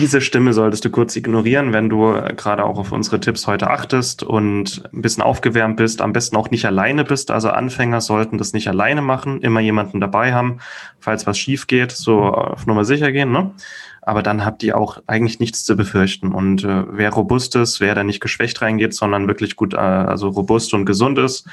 [0.00, 4.22] Diese Stimme solltest du kurz ignorieren, wenn du gerade auch auf unsere Tipps heute achtest
[4.22, 7.30] und ein bisschen aufgewärmt bist, am besten auch nicht alleine bist.
[7.30, 10.58] Also Anfänger sollten das nicht alleine machen, immer jemanden dabei haben,
[10.98, 13.30] falls was schief geht, so auf Nummer sicher gehen.
[13.30, 13.52] Ne?
[14.06, 16.32] Aber dann habt ihr auch eigentlich nichts zu befürchten.
[16.32, 20.28] Und äh, wer robust ist, wer da nicht geschwächt reingeht, sondern wirklich gut, äh, also
[20.28, 21.48] robust und gesund ist,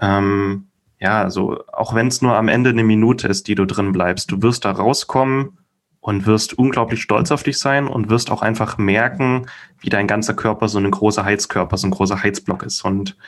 [0.00, 0.68] ähm,
[0.98, 4.32] ja, also auch wenn es nur am Ende eine Minute ist, die du drin bleibst,
[4.32, 5.58] du wirst da rauskommen
[6.00, 9.44] und wirst unglaublich stolz auf dich sein und wirst auch einfach merken,
[9.78, 12.86] wie dein ganzer Körper so ein großer Heizkörper, so ein großer Heizblock ist.
[12.86, 13.18] Und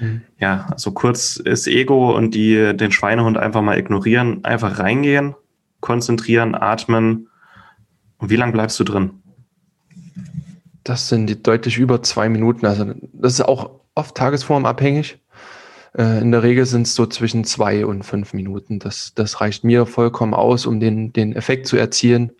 [0.00, 0.22] mhm.
[0.38, 5.34] ja, also kurz ist Ego und die den Schweinehund einfach mal ignorieren, einfach reingehen,
[5.80, 7.26] konzentrieren, atmen
[8.20, 9.22] und wie lange bleibst du drin?
[10.84, 12.66] Das sind deutlich über zwei Minuten.
[12.66, 15.18] Also das ist auch oft tagesformabhängig.
[15.96, 18.78] Äh, in der Regel sind es so zwischen zwei und fünf Minuten.
[18.78, 22.32] Das, das reicht mir vollkommen aus, um den, den Effekt zu erzielen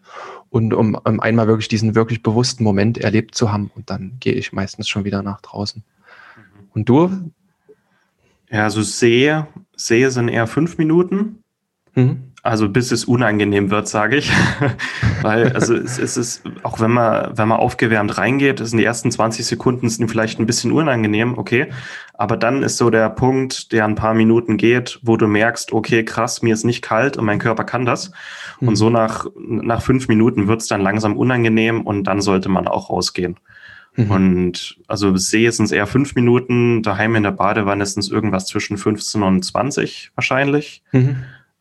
[0.51, 3.71] und um, um einmal wirklich diesen wirklich bewussten Moment erlebt zu haben.
[3.75, 5.83] Und dann gehe ich meistens schon wieder nach draußen.
[6.37, 6.69] Mhm.
[6.75, 7.33] Und du?
[8.51, 11.43] Ja, also sehe, sehe sind eher fünf Minuten.
[11.95, 12.30] Mhm.
[12.43, 14.33] Also bis es unangenehm wird, sage ich.
[15.23, 19.11] Weil, also es, es, ist, auch wenn man, wenn man aufgewärmt reingeht, sind die ersten
[19.11, 21.71] 20 Sekunden sind vielleicht ein bisschen unangenehm, okay.
[22.15, 26.05] Aber dann ist so der Punkt, der ein paar Minuten geht, wo du merkst, okay,
[26.05, 28.11] krass, mir ist nicht kalt und mein Körper kann das.
[28.61, 28.69] Mhm.
[28.69, 32.69] Und so nach, nach fünf Minuten wird es dann langsam unangenehm und dann sollte man
[32.69, 33.39] auch rausgehen.
[33.97, 34.11] Mhm.
[34.11, 38.47] Und also sehe sind es eher fünf Minuten, daheim in der Badewanne sind es irgendwas
[38.47, 40.83] zwischen 15 und 20 wahrscheinlich.
[40.93, 41.17] Mhm.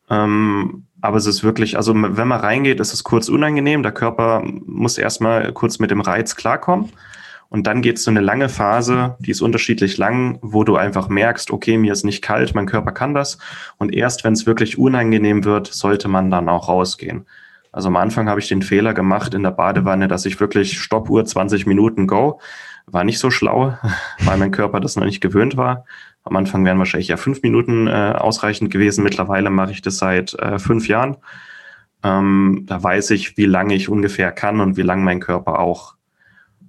[0.10, 3.84] Ähm, Aber es ist wirklich, also wenn man reingeht, ist es kurz unangenehm.
[3.84, 6.92] Der Körper muss erstmal kurz mit dem Reiz klarkommen.
[7.50, 11.10] Und dann geht es so eine lange Phase, die ist unterschiedlich lang, wo du einfach
[11.10, 13.40] merkst, okay, mir ist nicht kalt, mein Körper kann das.
[13.78, 17.26] Und erst wenn es wirklich unangenehm wird, sollte man dann auch rausgehen.
[17.72, 21.26] Also am Anfang habe ich den Fehler gemacht in der Badewanne, dass ich wirklich Stoppuhr
[21.26, 22.40] 20 Minuten go.
[22.86, 23.78] War nicht so schlau,
[24.20, 25.86] weil mein Körper das noch nicht gewöhnt war.
[26.24, 29.04] Am Anfang wären wahrscheinlich ja fünf Minuten äh, ausreichend gewesen.
[29.04, 31.18] Mittlerweile mache ich das seit äh, fünf Jahren.
[32.04, 35.96] Ähm, da weiß ich, wie lange ich ungefähr kann und wie lange mein Körper auch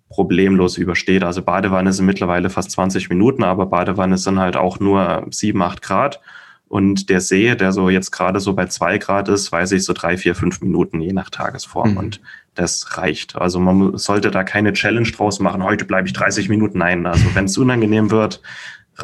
[0.08, 1.22] problemlos übersteht.
[1.22, 5.82] Also Badewanne sind mittlerweile fast 20 Minuten, aber Badewanne sind halt auch nur 7, 8
[5.82, 6.20] Grad.
[6.66, 9.92] Und der See, der so jetzt gerade so bei 2 Grad ist, weiß ich so
[9.92, 11.92] 3, 4, 5 Minuten, je nach Tagesform.
[11.92, 11.96] Mhm.
[11.96, 12.20] Und
[12.54, 13.36] das reicht.
[13.36, 16.78] Also man sollte da keine Challenge draus machen, heute bleibe ich 30 Minuten.
[16.78, 18.42] Nein, also wenn es unangenehm wird,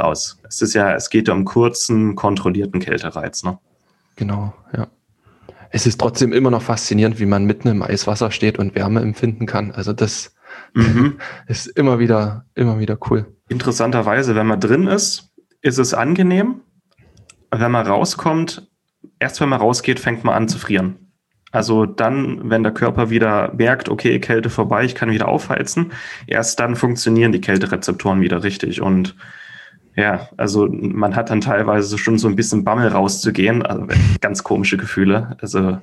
[0.00, 0.38] raus.
[0.48, 3.42] Es ist ja, es geht ja um kurzen, kontrollierten Kältereiz.
[3.42, 3.58] Ne?
[4.16, 4.88] Genau, ja.
[5.70, 9.46] Es ist trotzdem immer noch faszinierend, wie man mitten im Eiswasser steht und Wärme empfinden
[9.46, 9.72] kann.
[9.72, 10.36] Also das
[10.74, 11.18] Mhm.
[11.46, 13.26] Ist immer wieder, immer wieder cool.
[13.48, 15.32] Interessanterweise, wenn man drin ist,
[15.62, 16.60] ist es angenehm.
[17.50, 18.68] Wenn man rauskommt,
[19.18, 21.12] erst wenn man rausgeht, fängt man an zu frieren.
[21.52, 25.92] Also dann, wenn der Körper wieder merkt, okay, Kälte vorbei, ich kann wieder aufheizen,
[26.26, 28.82] erst dann funktionieren die Kälterezeptoren wieder richtig.
[28.82, 29.16] Und
[29.96, 33.86] ja, also man hat dann teilweise schon so ein bisschen Bammel rauszugehen, also
[34.20, 35.36] ganz komische Gefühle.
[35.40, 35.78] Also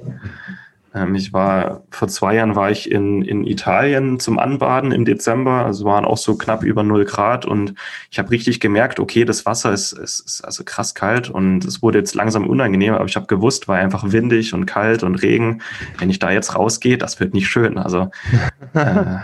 [0.93, 5.65] ähm, ich war, vor zwei Jahren war ich in, in Italien zum Anbaden im Dezember,
[5.65, 7.73] also waren auch so knapp über null Grad und
[8.11, 11.81] ich habe richtig gemerkt, okay, das Wasser ist, ist, ist also krass kalt und es
[11.81, 15.61] wurde jetzt langsam unangenehm, aber ich habe gewusst, war einfach windig und kalt und Regen.
[15.97, 17.79] Wenn ich da jetzt rausgehe, das wird nicht schön.
[17.79, 18.11] Also
[18.73, 19.17] äh,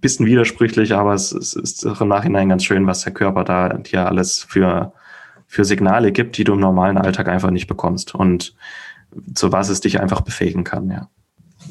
[0.00, 4.06] bisschen widersprüchlich, aber es, es ist im Nachhinein ganz schön, was der Körper da dir
[4.06, 4.92] alles für,
[5.46, 8.14] für Signale gibt, die du im normalen Alltag einfach nicht bekommst.
[8.14, 8.54] Und
[9.34, 11.08] zu was es dich einfach befähigen kann, ja.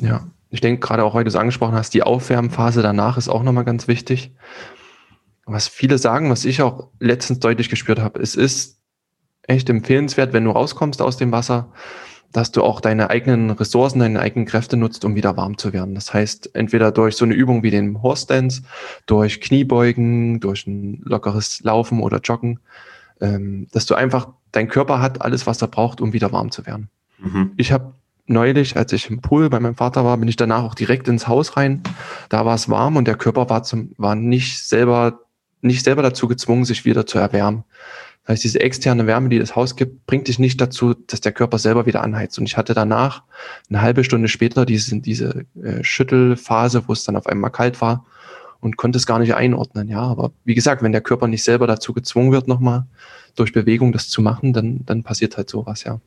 [0.01, 3.43] Ja, ich denke gerade auch, weil du es angesprochen hast, die Aufwärmphase danach ist auch
[3.43, 4.33] nochmal ganz wichtig.
[5.45, 8.79] Was viele sagen, was ich auch letztens deutlich gespürt habe, es ist
[9.43, 11.71] echt empfehlenswert, wenn du rauskommst aus dem Wasser,
[12.31, 15.95] dass du auch deine eigenen Ressourcen, deine eigenen Kräfte nutzt, um wieder warm zu werden.
[15.95, 18.63] Das heißt, entweder durch so eine Übung wie den Horse Dance,
[19.05, 22.59] durch Kniebeugen, durch ein lockeres Laufen oder Joggen,
[23.21, 26.65] ähm, dass du einfach, dein Körper hat alles, was er braucht, um wieder warm zu
[26.65, 26.89] werden.
[27.19, 27.51] Mhm.
[27.57, 27.93] Ich habe
[28.27, 31.27] neulich, als ich im Pool bei meinem Vater war, bin ich danach auch direkt ins
[31.27, 31.83] Haus rein.
[32.29, 35.19] Da war es warm und der Körper war, zum, war nicht selber
[35.65, 37.63] nicht selber dazu gezwungen, sich wieder zu erwärmen.
[38.25, 41.31] Das heißt, diese externe Wärme, die das Haus gibt, bringt dich nicht dazu, dass der
[41.31, 42.39] Körper selber wieder anheizt.
[42.39, 43.21] Und ich hatte danach
[43.69, 48.03] eine halbe Stunde später diese, diese äh, Schüttelphase, wo es dann auf einmal kalt war
[48.61, 49.87] und konnte es gar nicht einordnen.
[49.87, 52.87] Ja, aber wie gesagt, wenn der Körper nicht selber dazu gezwungen wird, nochmal
[53.35, 55.99] durch Bewegung das zu machen, dann, dann passiert halt sowas, ja.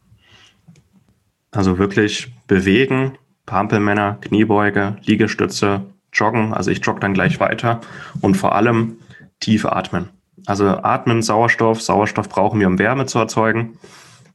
[1.53, 3.17] Also wirklich bewegen,
[3.47, 6.53] Pampelmänner, Kniebeuge, Liegestütze, joggen.
[6.53, 7.81] Also ich jogge dann gleich weiter
[8.21, 8.97] und vor allem
[9.39, 10.09] tief atmen.
[10.47, 11.81] Also atmen, Sauerstoff.
[11.83, 13.79] Sauerstoff brauchen wir, um Wärme zu erzeugen.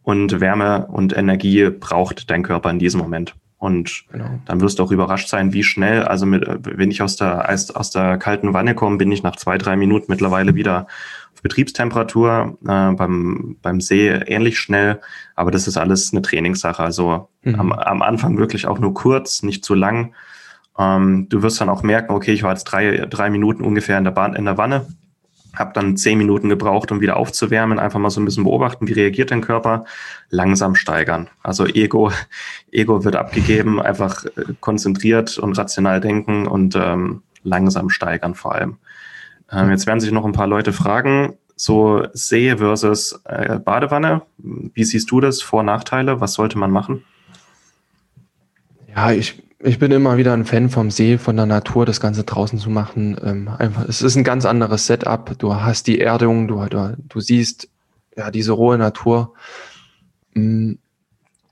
[0.03, 3.35] Und Wärme und Energie braucht dein Körper in diesem Moment.
[3.63, 4.25] Und genau.
[4.43, 7.91] dann wirst du auch überrascht sein, wie schnell, also mit, wenn ich aus der, aus
[7.91, 10.87] der kalten Wanne komme, bin ich nach zwei, drei Minuten mittlerweile wieder
[11.33, 14.99] auf Betriebstemperatur, äh, beim, beim See ähnlich schnell,
[15.35, 16.83] aber das ist alles eine Trainingssache.
[16.83, 17.55] Also mhm.
[17.55, 20.13] am, am Anfang wirklich auch nur kurz, nicht zu lang.
[20.77, 24.03] Ähm, du wirst dann auch merken, okay, ich war jetzt drei, drei Minuten ungefähr in
[24.03, 24.87] der, Bahn, in der Wanne,
[25.55, 28.93] habe dann zehn Minuten gebraucht, um wieder aufzuwärmen, einfach mal so ein bisschen beobachten, wie
[28.93, 29.85] reagiert dein Körper,
[30.29, 31.29] langsam steigern.
[31.43, 32.11] Also Ego,
[32.71, 34.29] Ego wird abgegeben, einfach äh,
[34.59, 38.77] konzentriert und rational denken und ähm, langsam steigern vor allem.
[39.51, 44.83] Ähm, jetzt werden sich noch ein paar Leute fragen, so See versus äh, Badewanne, wie
[44.83, 47.03] siehst du das, Vor- Nachteile, was sollte man machen?
[48.95, 52.23] Ja, ich, ich bin immer wieder ein Fan vom See, von der Natur, das Ganze
[52.23, 53.17] draußen zu machen.
[53.23, 55.37] Ähm, einfach, es ist ein ganz anderes Setup.
[55.39, 57.69] Du hast die Erdung, du, du, du siehst
[58.15, 59.33] ja diese rohe Natur.
[60.33, 60.73] Mm,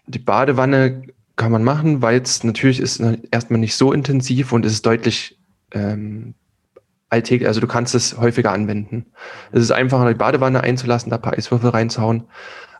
[0.07, 1.03] die Badewanne
[1.37, 3.01] kann man machen, weil es natürlich ist
[3.31, 5.39] erstmal nicht so intensiv und es ist deutlich
[5.71, 6.33] ähm,
[7.09, 9.05] alltäglich, also du kannst es häufiger anwenden.
[9.53, 12.25] Es ist einfacher, die Badewanne einzulassen, da ein paar Eiswürfel reinzuhauen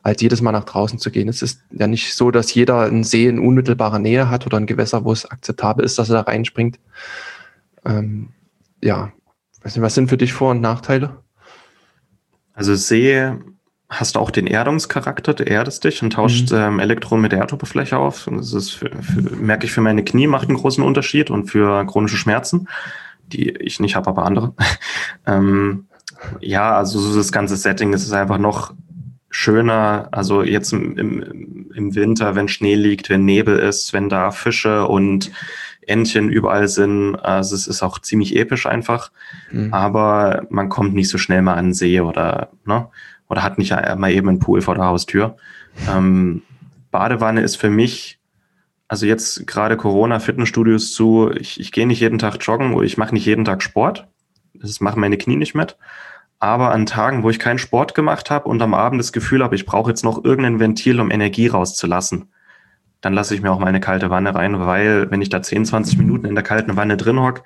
[0.03, 1.27] als jedes Mal nach draußen zu gehen.
[1.27, 4.65] Es ist ja nicht so, dass jeder einen See in unmittelbarer Nähe hat oder ein
[4.65, 6.79] Gewässer, wo es akzeptabel ist, dass er da reinspringt.
[7.85, 8.29] Ähm,
[8.81, 9.11] ja,
[9.63, 11.17] nicht, was sind für dich Vor- und Nachteile?
[12.53, 13.31] Also See
[13.89, 16.57] hast du auch den Erdungscharakter, du erdest dich und tauscht mhm.
[16.57, 18.25] ähm, Elektronen mit der Erdoberfläche auf.
[18.25, 21.47] Und das ist für, für, merke ich für meine Knie, macht einen großen Unterschied und
[21.47, 22.67] für chronische Schmerzen,
[23.27, 24.53] die ich nicht habe, aber andere.
[25.27, 25.87] ähm,
[26.39, 28.73] ja, also so das ganze Setting, es ist einfach noch
[29.31, 34.29] schöner, also jetzt im, im, im Winter, wenn Schnee liegt, wenn Nebel ist, wenn da
[34.31, 35.31] Fische und
[35.87, 37.15] Entchen überall sind.
[37.15, 39.11] Also es ist auch ziemlich episch einfach.
[39.51, 39.73] Mhm.
[39.73, 42.87] Aber man kommt nicht so schnell mal an den See oder, ne?
[43.29, 45.37] Oder hat nicht mal eben einen Pool vor der Haustür.
[45.89, 46.41] Ähm,
[46.91, 48.19] Badewanne ist für mich,
[48.89, 52.97] also jetzt gerade Corona, Fitnessstudios zu, ich, ich gehe nicht jeden Tag joggen oder ich
[52.97, 54.07] mache nicht jeden Tag Sport.
[54.53, 55.77] Das machen meine Knie nicht mit.
[56.41, 59.55] Aber an Tagen, wo ich keinen Sport gemacht habe und am Abend das Gefühl habe,
[59.55, 62.29] ich brauche jetzt noch irgendein Ventil, um Energie rauszulassen,
[62.99, 65.65] dann lasse ich mir auch mal eine kalte Wanne rein, weil wenn ich da 10,
[65.65, 67.43] 20 Minuten in der kalten Wanne drin hock,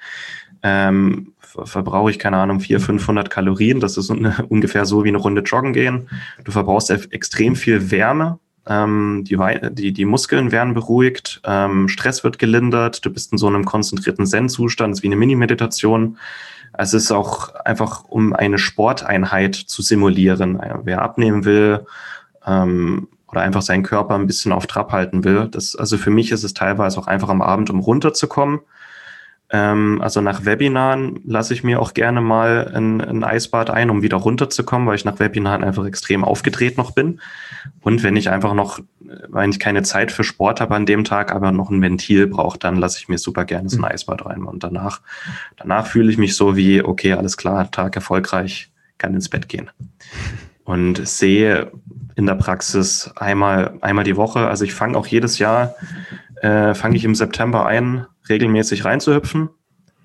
[0.64, 3.82] ähm, verbrauche ich, keine Ahnung, 400, 500 Kalorien.
[3.82, 4.10] Das ist
[4.50, 6.10] ungefähr so wie eine Runde joggen gehen.
[6.46, 8.40] Du verbrauchst extrem viel Wärme.
[8.66, 9.38] Ähm, die,
[9.72, 14.26] die, die Muskeln werden beruhigt, ähm, Stress wird gelindert, du bist in so einem konzentrierten
[14.26, 16.18] Zen-Zustand, wie eine Mini-Meditation.
[16.78, 20.62] Also es ist auch einfach, um eine Sporteinheit zu simulieren.
[20.84, 21.86] Wer abnehmen will,
[22.46, 25.48] ähm, oder einfach seinen Körper ein bisschen auf Trab halten will.
[25.50, 28.62] Das, also für mich ist es teilweise auch einfach am Abend, um runterzukommen.
[29.56, 34.02] Ähm, also nach Webinaren lasse ich mir auch gerne mal ein, ein, Eisbad ein, um
[34.02, 37.22] wieder runterzukommen, weil ich nach Webinaren einfach extrem aufgedreht noch bin.
[37.80, 38.80] Und wenn ich einfach noch,
[39.30, 42.60] wenn ich keine Zeit für Sport habe an dem Tag, aber noch ein Ventil brauche,
[42.60, 43.86] dann lasse ich mir super gerne so ein mhm.
[43.86, 44.44] Eisbad rein.
[44.44, 45.00] Und danach,
[45.56, 49.72] danach fühle ich mich so wie, okay, alles klar, Tag erfolgreich, kann ins Bett gehen.
[50.66, 51.72] Und sehe
[52.16, 54.48] in der Praxis einmal, einmal die Woche.
[54.48, 55.76] Also ich fange auch jedes Jahr,
[56.46, 59.50] äh, fange ich im September ein, regelmäßig reinzuhüpfen.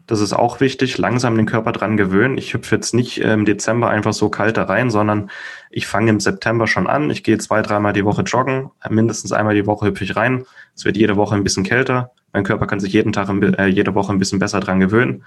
[0.07, 2.39] Das ist auch wichtig, langsam den Körper dran gewöhnen.
[2.39, 5.31] Ich hüpfe jetzt nicht äh, im Dezember einfach so kalt da rein, sondern
[5.71, 7.11] ich fange im September schon an.
[7.11, 10.47] Ich gehe zwei, dreimal die Woche joggen, mindestens einmal die Woche hüpfe ich rein.
[10.75, 12.13] Es wird jede Woche ein bisschen kälter.
[12.33, 15.25] Mein Körper kann sich jeden Tag, äh, jede Woche ein bisschen besser dran gewöhnen.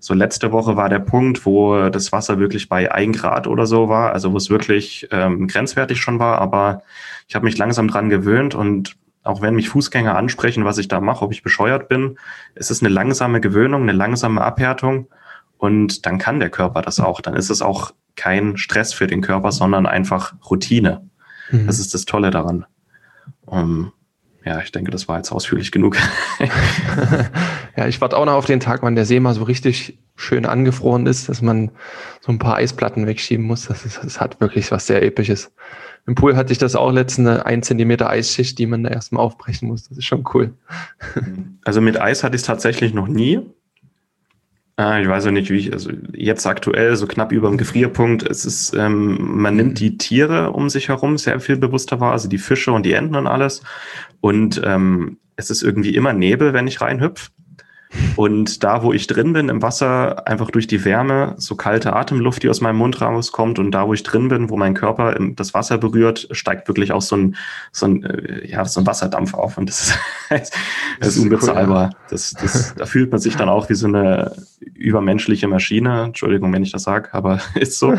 [0.00, 3.88] So letzte Woche war der Punkt, wo das Wasser wirklich bei ein Grad oder so
[3.88, 6.82] war, also wo es wirklich ähm, grenzwertig schon war, aber
[7.28, 11.00] ich habe mich langsam dran gewöhnt und auch wenn mich Fußgänger ansprechen, was ich da
[11.00, 12.18] mache, ob ich bescheuert bin,
[12.54, 15.08] es ist eine langsame Gewöhnung, eine langsame Abhärtung
[15.56, 17.20] und dann kann der Körper das auch.
[17.20, 21.08] Dann ist es auch kein Stress für den Körper, sondern einfach Routine.
[21.50, 21.66] Mhm.
[21.66, 22.66] Das ist das Tolle daran.
[23.46, 23.92] Um,
[24.44, 25.96] ja, ich denke, das war jetzt ausführlich genug.
[27.76, 30.44] ja, ich warte auch noch auf den Tag, wann der See mal so richtig schön
[30.44, 31.70] angefroren ist, dass man
[32.20, 33.66] so ein paar Eisplatten wegschieben muss.
[33.66, 35.52] Das, ist, das hat wirklich was sehr Episches.
[36.06, 39.68] Im Pool hatte ich das auch letztens, ein Zentimeter Eisschicht, die man da erstmal aufbrechen
[39.68, 39.88] muss.
[39.88, 40.52] Das ist schon cool.
[41.66, 43.40] Also mit Eis hatte ich es tatsächlich noch nie.
[44.76, 48.28] Ah, ich weiß auch nicht, wie ich, also jetzt aktuell so knapp über dem Gefrierpunkt,
[48.28, 52.28] es ist, ähm, man nimmt die Tiere um sich herum sehr viel bewusster wahr, also
[52.28, 53.62] die Fische und die Enten und alles.
[54.20, 57.30] Und ähm, es ist irgendwie immer Nebel, wenn ich reinhüpf.
[58.16, 62.42] Und da, wo ich drin bin im Wasser, einfach durch die Wärme, so kalte Atemluft,
[62.42, 65.54] die aus meinem Mund rauskommt und da, wo ich drin bin, wo mein Körper das
[65.54, 67.36] Wasser berührt, steigt wirklich auch so ein,
[67.72, 69.58] so ein, äh, ja, so ein Wasserdampf auf.
[69.58, 69.98] Und das ist,
[71.00, 71.90] das ist unbezahlbar.
[72.10, 74.32] Das, das, da fühlt man sich dann auch wie so eine
[74.74, 76.04] übermenschliche Maschine.
[76.04, 77.94] Entschuldigung, wenn ich das sage, aber ist so.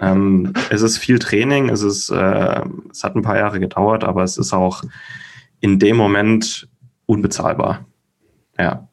[0.00, 4.22] ähm, es ist viel Training, es ist, äh, es hat ein paar Jahre gedauert, aber
[4.22, 4.82] es ist auch
[5.60, 6.68] in dem Moment
[7.06, 7.86] unbezahlbar.
[8.58, 8.88] Ja.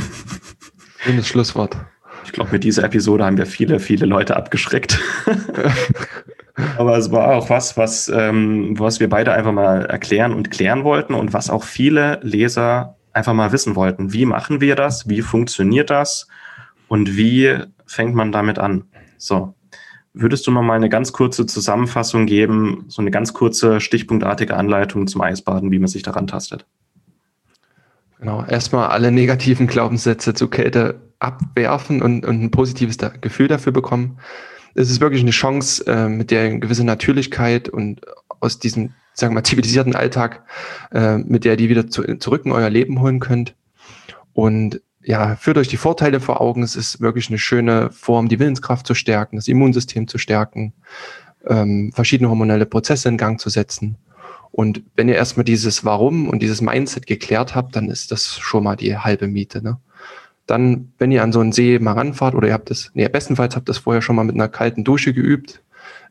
[0.98, 1.76] Schönes Schlusswort.
[2.24, 4.98] Ich glaube, mit dieser Episode haben wir viele, viele Leute abgeschreckt.
[6.78, 10.84] Aber es war auch was, was, ähm, was wir beide einfach mal erklären und klären
[10.84, 14.12] wollten und was auch viele Leser einfach mal wissen wollten.
[14.12, 15.08] Wie machen wir das?
[15.08, 16.28] Wie funktioniert das?
[16.88, 18.84] Und wie fängt man damit an?
[19.18, 19.54] So.
[20.12, 25.06] Würdest du noch mal eine ganz kurze Zusammenfassung geben, so eine ganz kurze stichpunktartige Anleitung
[25.06, 26.66] zum Eisbaden, wie man sich daran tastet?
[28.18, 34.18] Genau, erstmal alle negativen Glaubenssätze zu Kälte abwerfen und, und ein positives Gefühl dafür bekommen.
[34.74, 38.02] Es ist wirklich eine Chance, äh, mit der eine gewisse Natürlichkeit und
[38.40, 40.44] aus diesem, sagen wir mal, zivilisierten Alltag,
[40.92, 43.54] äh, mit der die wieder zu, zurück in euer Leben holen könnt.
[44.32, 46.62] Und ja, führt euch die Vorteile vor Augen.
[46.62, 50.74] Es ist wirklich eine schöne Form, die Willenskraft zu stärken, das Immunsystem zu stärken,
[51.46, 53.96] ähm, verschiedene hormonelle Prozesse in Gang zu setzen.
[54.56, 58.64] Und wenn ihr erstmal dieses Warum und dieses Mindset geklärt habt, dann ist das schon
[58.64, 59.62] mal die halbe Miete.
[59.62, 59.76] Ne?
[60.46, 63.54] Dann, wenn ihr an so einen See mal ranfahrt oder ihr habt das, nee, bestenfalls
[63.54, 65.62] habt das vorher schon mal mit einer kalten Dusche geübt,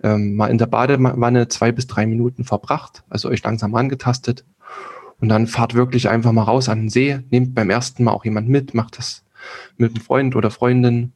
[0.03, 4.45] ähm, mal in der Badewanne zwei bis drei Minuten verbracht, also euch langsam angetastet.
[5.19, 8.25] Und dann fahrt wirklich einfach mal raus an den See, nehmt beim ersten Mal auch
[8.25, 9.23] jemand mit, macht das
[9.77, 11.13] mit einem Freund oder Freundin,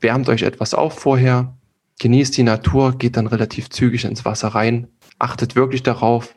[0.00, 1.56] wärmt euch etwas auf vorher,
[1.98, 4.88] genießt die Natur, geht dann relativ zügig ins Wasser rein,
[5.18, 6.34] achtet wirklich darauf,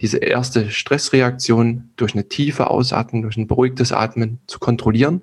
[0.00, 5.22] diese erste Stressreaktion durch eine tiefe Ausatmung, durch ein beruhigtes Atmen zu kontrollieren.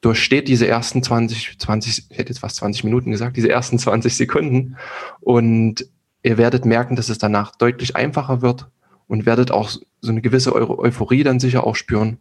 [0.00, 4.16] Durchsteht diese ersten 20, 20, ich hätte jetzt fast 20 Minuten gesagt, diese ersten 20
[4.16, 4.76] Sekunden
[5.20, 5.86] und
[6.22, 8.68] ihr werdet merken, dass es danach deutlich einfacher wird
[9.08, 12.18] und werdet auch so eine gewisse Eu Euphorie dann sicher auch spüren.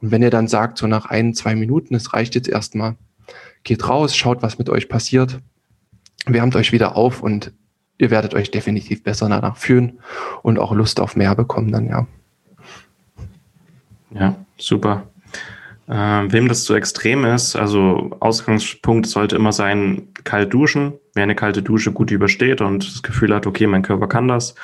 [0.00, 2.96] Und wenn ihr dann sagt, so nach ein, zwei Minuten, es reicht jetzt erstmal,
[3.62, 5.40] geht raus, schaut, was mit euch passiert,
[6.26, 7.52] wärmt euch wieder auf und
[7.98, 9.98] ihr werdet euch definitiv besser danach fühlen
[10.42, 12.06] und auch Lust auf mehr bekommen dann, ja.
[14.10, 15.04] Ja, super.
[15.90, 20.94] Ähm, wem das zu extrem ist, also Ausgangspunkt sollte immer sein, kalt duschen.
[21.14, 24.54] Wer eine kalte Dusche gut übersteht und das Gefühl hat, okay, mein Körper kann das,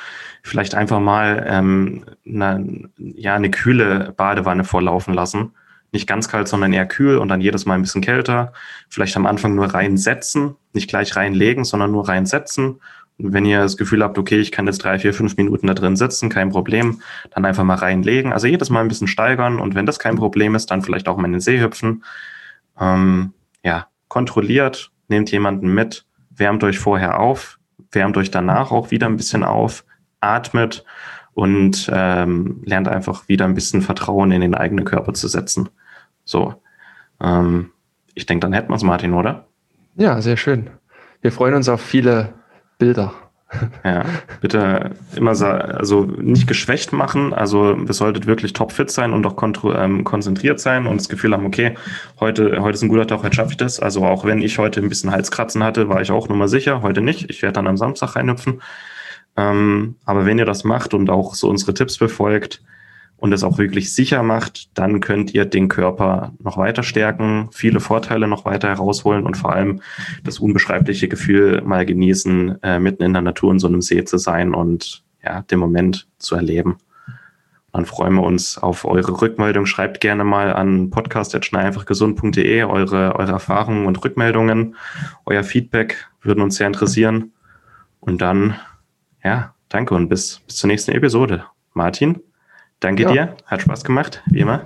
[0.43, 5.53] vielleicht einfach mal ähm, eine, ja, eine kühle Badewanne vorlaufen lassen.
[5.91, 8.53] Nicht ganz kalt, sondern eher kühl und dann jedes Mal ein bisschen kälter.
[8.89, 12.81] Vielleicht am Anfang nur reinsetzen, nicht gleich reinlegen, sondern nur reinsetzen
[13.17, 15.95] wenn ihr das Gefühl habt, okay, ich kann jetzt drei, vier, fünf Minuten da drin
[15.95, 17.01] sitzen, kein Problem,
[17.31, 18.33] dann einfach mal reinlegen.
[18.33, 21.17] Also jedes Mal ein bisschen steigern und wenn das kein Problem ist, dann vielleicht auch
[21.17, 22.03] mal in den See hüpfen.
[22.79, 27.59] Ähm, ja, kontrolliert, nehmt jemanden mit, wärmt euch vorher auf,
[27.91, 29.85] wärmt euch danach auch wieder ein bisschen auf,
[30.19, 30.83] atmet
[31.33, 35.69] und ähm, lernt einfach wieder ein bisschen Vertrauen in den eigenen Körper zu setzen.
[36.25, 36.55] So,
[37.21, 37.71] ähm,
[38.13, 39.47] ich denke, dann hätten wir es, Martin, oder?
[39.95, 40.69] Ja, sehr schön.
[41.21, 42.33] Wir freuen uns auf viele
[42.77, 43.13] Bilder.
[43.83, 44.03] Ja,
[44.41, 47.33] bitte immer also nicht geschwächt machen.
[47.33, 49.41] Also ihr solltet wirklich topfit sein und auch
[49.75, 51.75] ähm, konzentriert sein und das Gefühl haben, okay,
[52.19, 53.79] heute, heute ist ein guter Tag, heute schaffe ich das.
[53.79, 56.81] Also auch wenn ich heute ein bisschen Halskratzen hatte, war ich auch nur mal sicher,
[56.81, 57.29] heute nicht.
[57.29, 58.61] Ich werde dann am Samstag reinhüpfen.
[59.37, 62.61] Ähm, aber wenn ihr das macht und auch so unsere Tipps befolgt,
[63.17, 67.79] und es auch wirklich sicher macht, dann könnt ihr den Körper noch weiter stärken, viele
[67.79, 69.81] Vorteile noch weiter herausholen und vor allem
[70.23, 74.17] das unbeschreibliche Gefühl mal genießen, äh, mitten in der Natur in so einem See zu
[74.17, 76.77] sein und ja, den Moment zu erleben.
[77.75, 79.65] Dann freuen wir uns auf eure Rückmeldung.
[79.65, 84.75] Schreibt gerne mal an podcast.schneieinfachgesund.de eure, eure Erfahrungen und Rückmeldungen.
[85.25, 87.33] Euer Feedback würden uns sehr interessieren.
[87.99, 88.55] Und dann,
[89.25, 91.47] ja, danke und bis, bis zur nächsten Episode.
[91.73, 92.21] Martin?
[92.85, 93.11] Danke ja.
[93.11, 94.61] dir, hat Spaß gemacht, wie immer.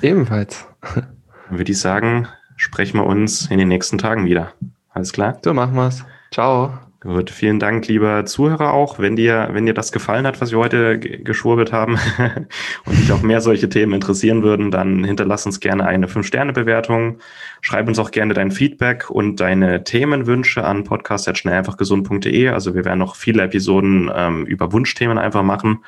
[0.00, 0.68] Ebenfalls.
[0.94, 4.52] Dann würde ich sagen, sprechen wir uns in den nächsten Tagen wieder.
[4.90, 5.40] Alles klar?
[5.44, 6.04] So machen wir es.
[6.30, 6.78] Ciao.
[7.00, 9.00] Gut, vielen Dank, lieber Zuhörer auch.
[9.00, 11.98] Wenn dir, wenn dir das gefallen hat, was wir heute geschwurbelt haben
[12.84, 17.18] und dich auch mehr solche Themen interessieren würden, dann hinterlass uns gerne eine 5-Sterne-Bewertung.
[17.62, 22.50] Schreib uns auch gerne dein Feedback und deine Themenwünsche an podcast.schnelleinfachgesund.de.
[22.50, 25.84] Also wir werden noch viele Episoden ähm, über Wunschthemen einfach machen.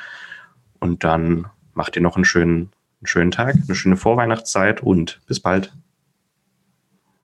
[0.81, 1.47] Und dann
[1.79, 5.73] Macht ihr noch einen schönen, einen schönen Tag, eine schöne Vorweihnachtszeit und bis bald.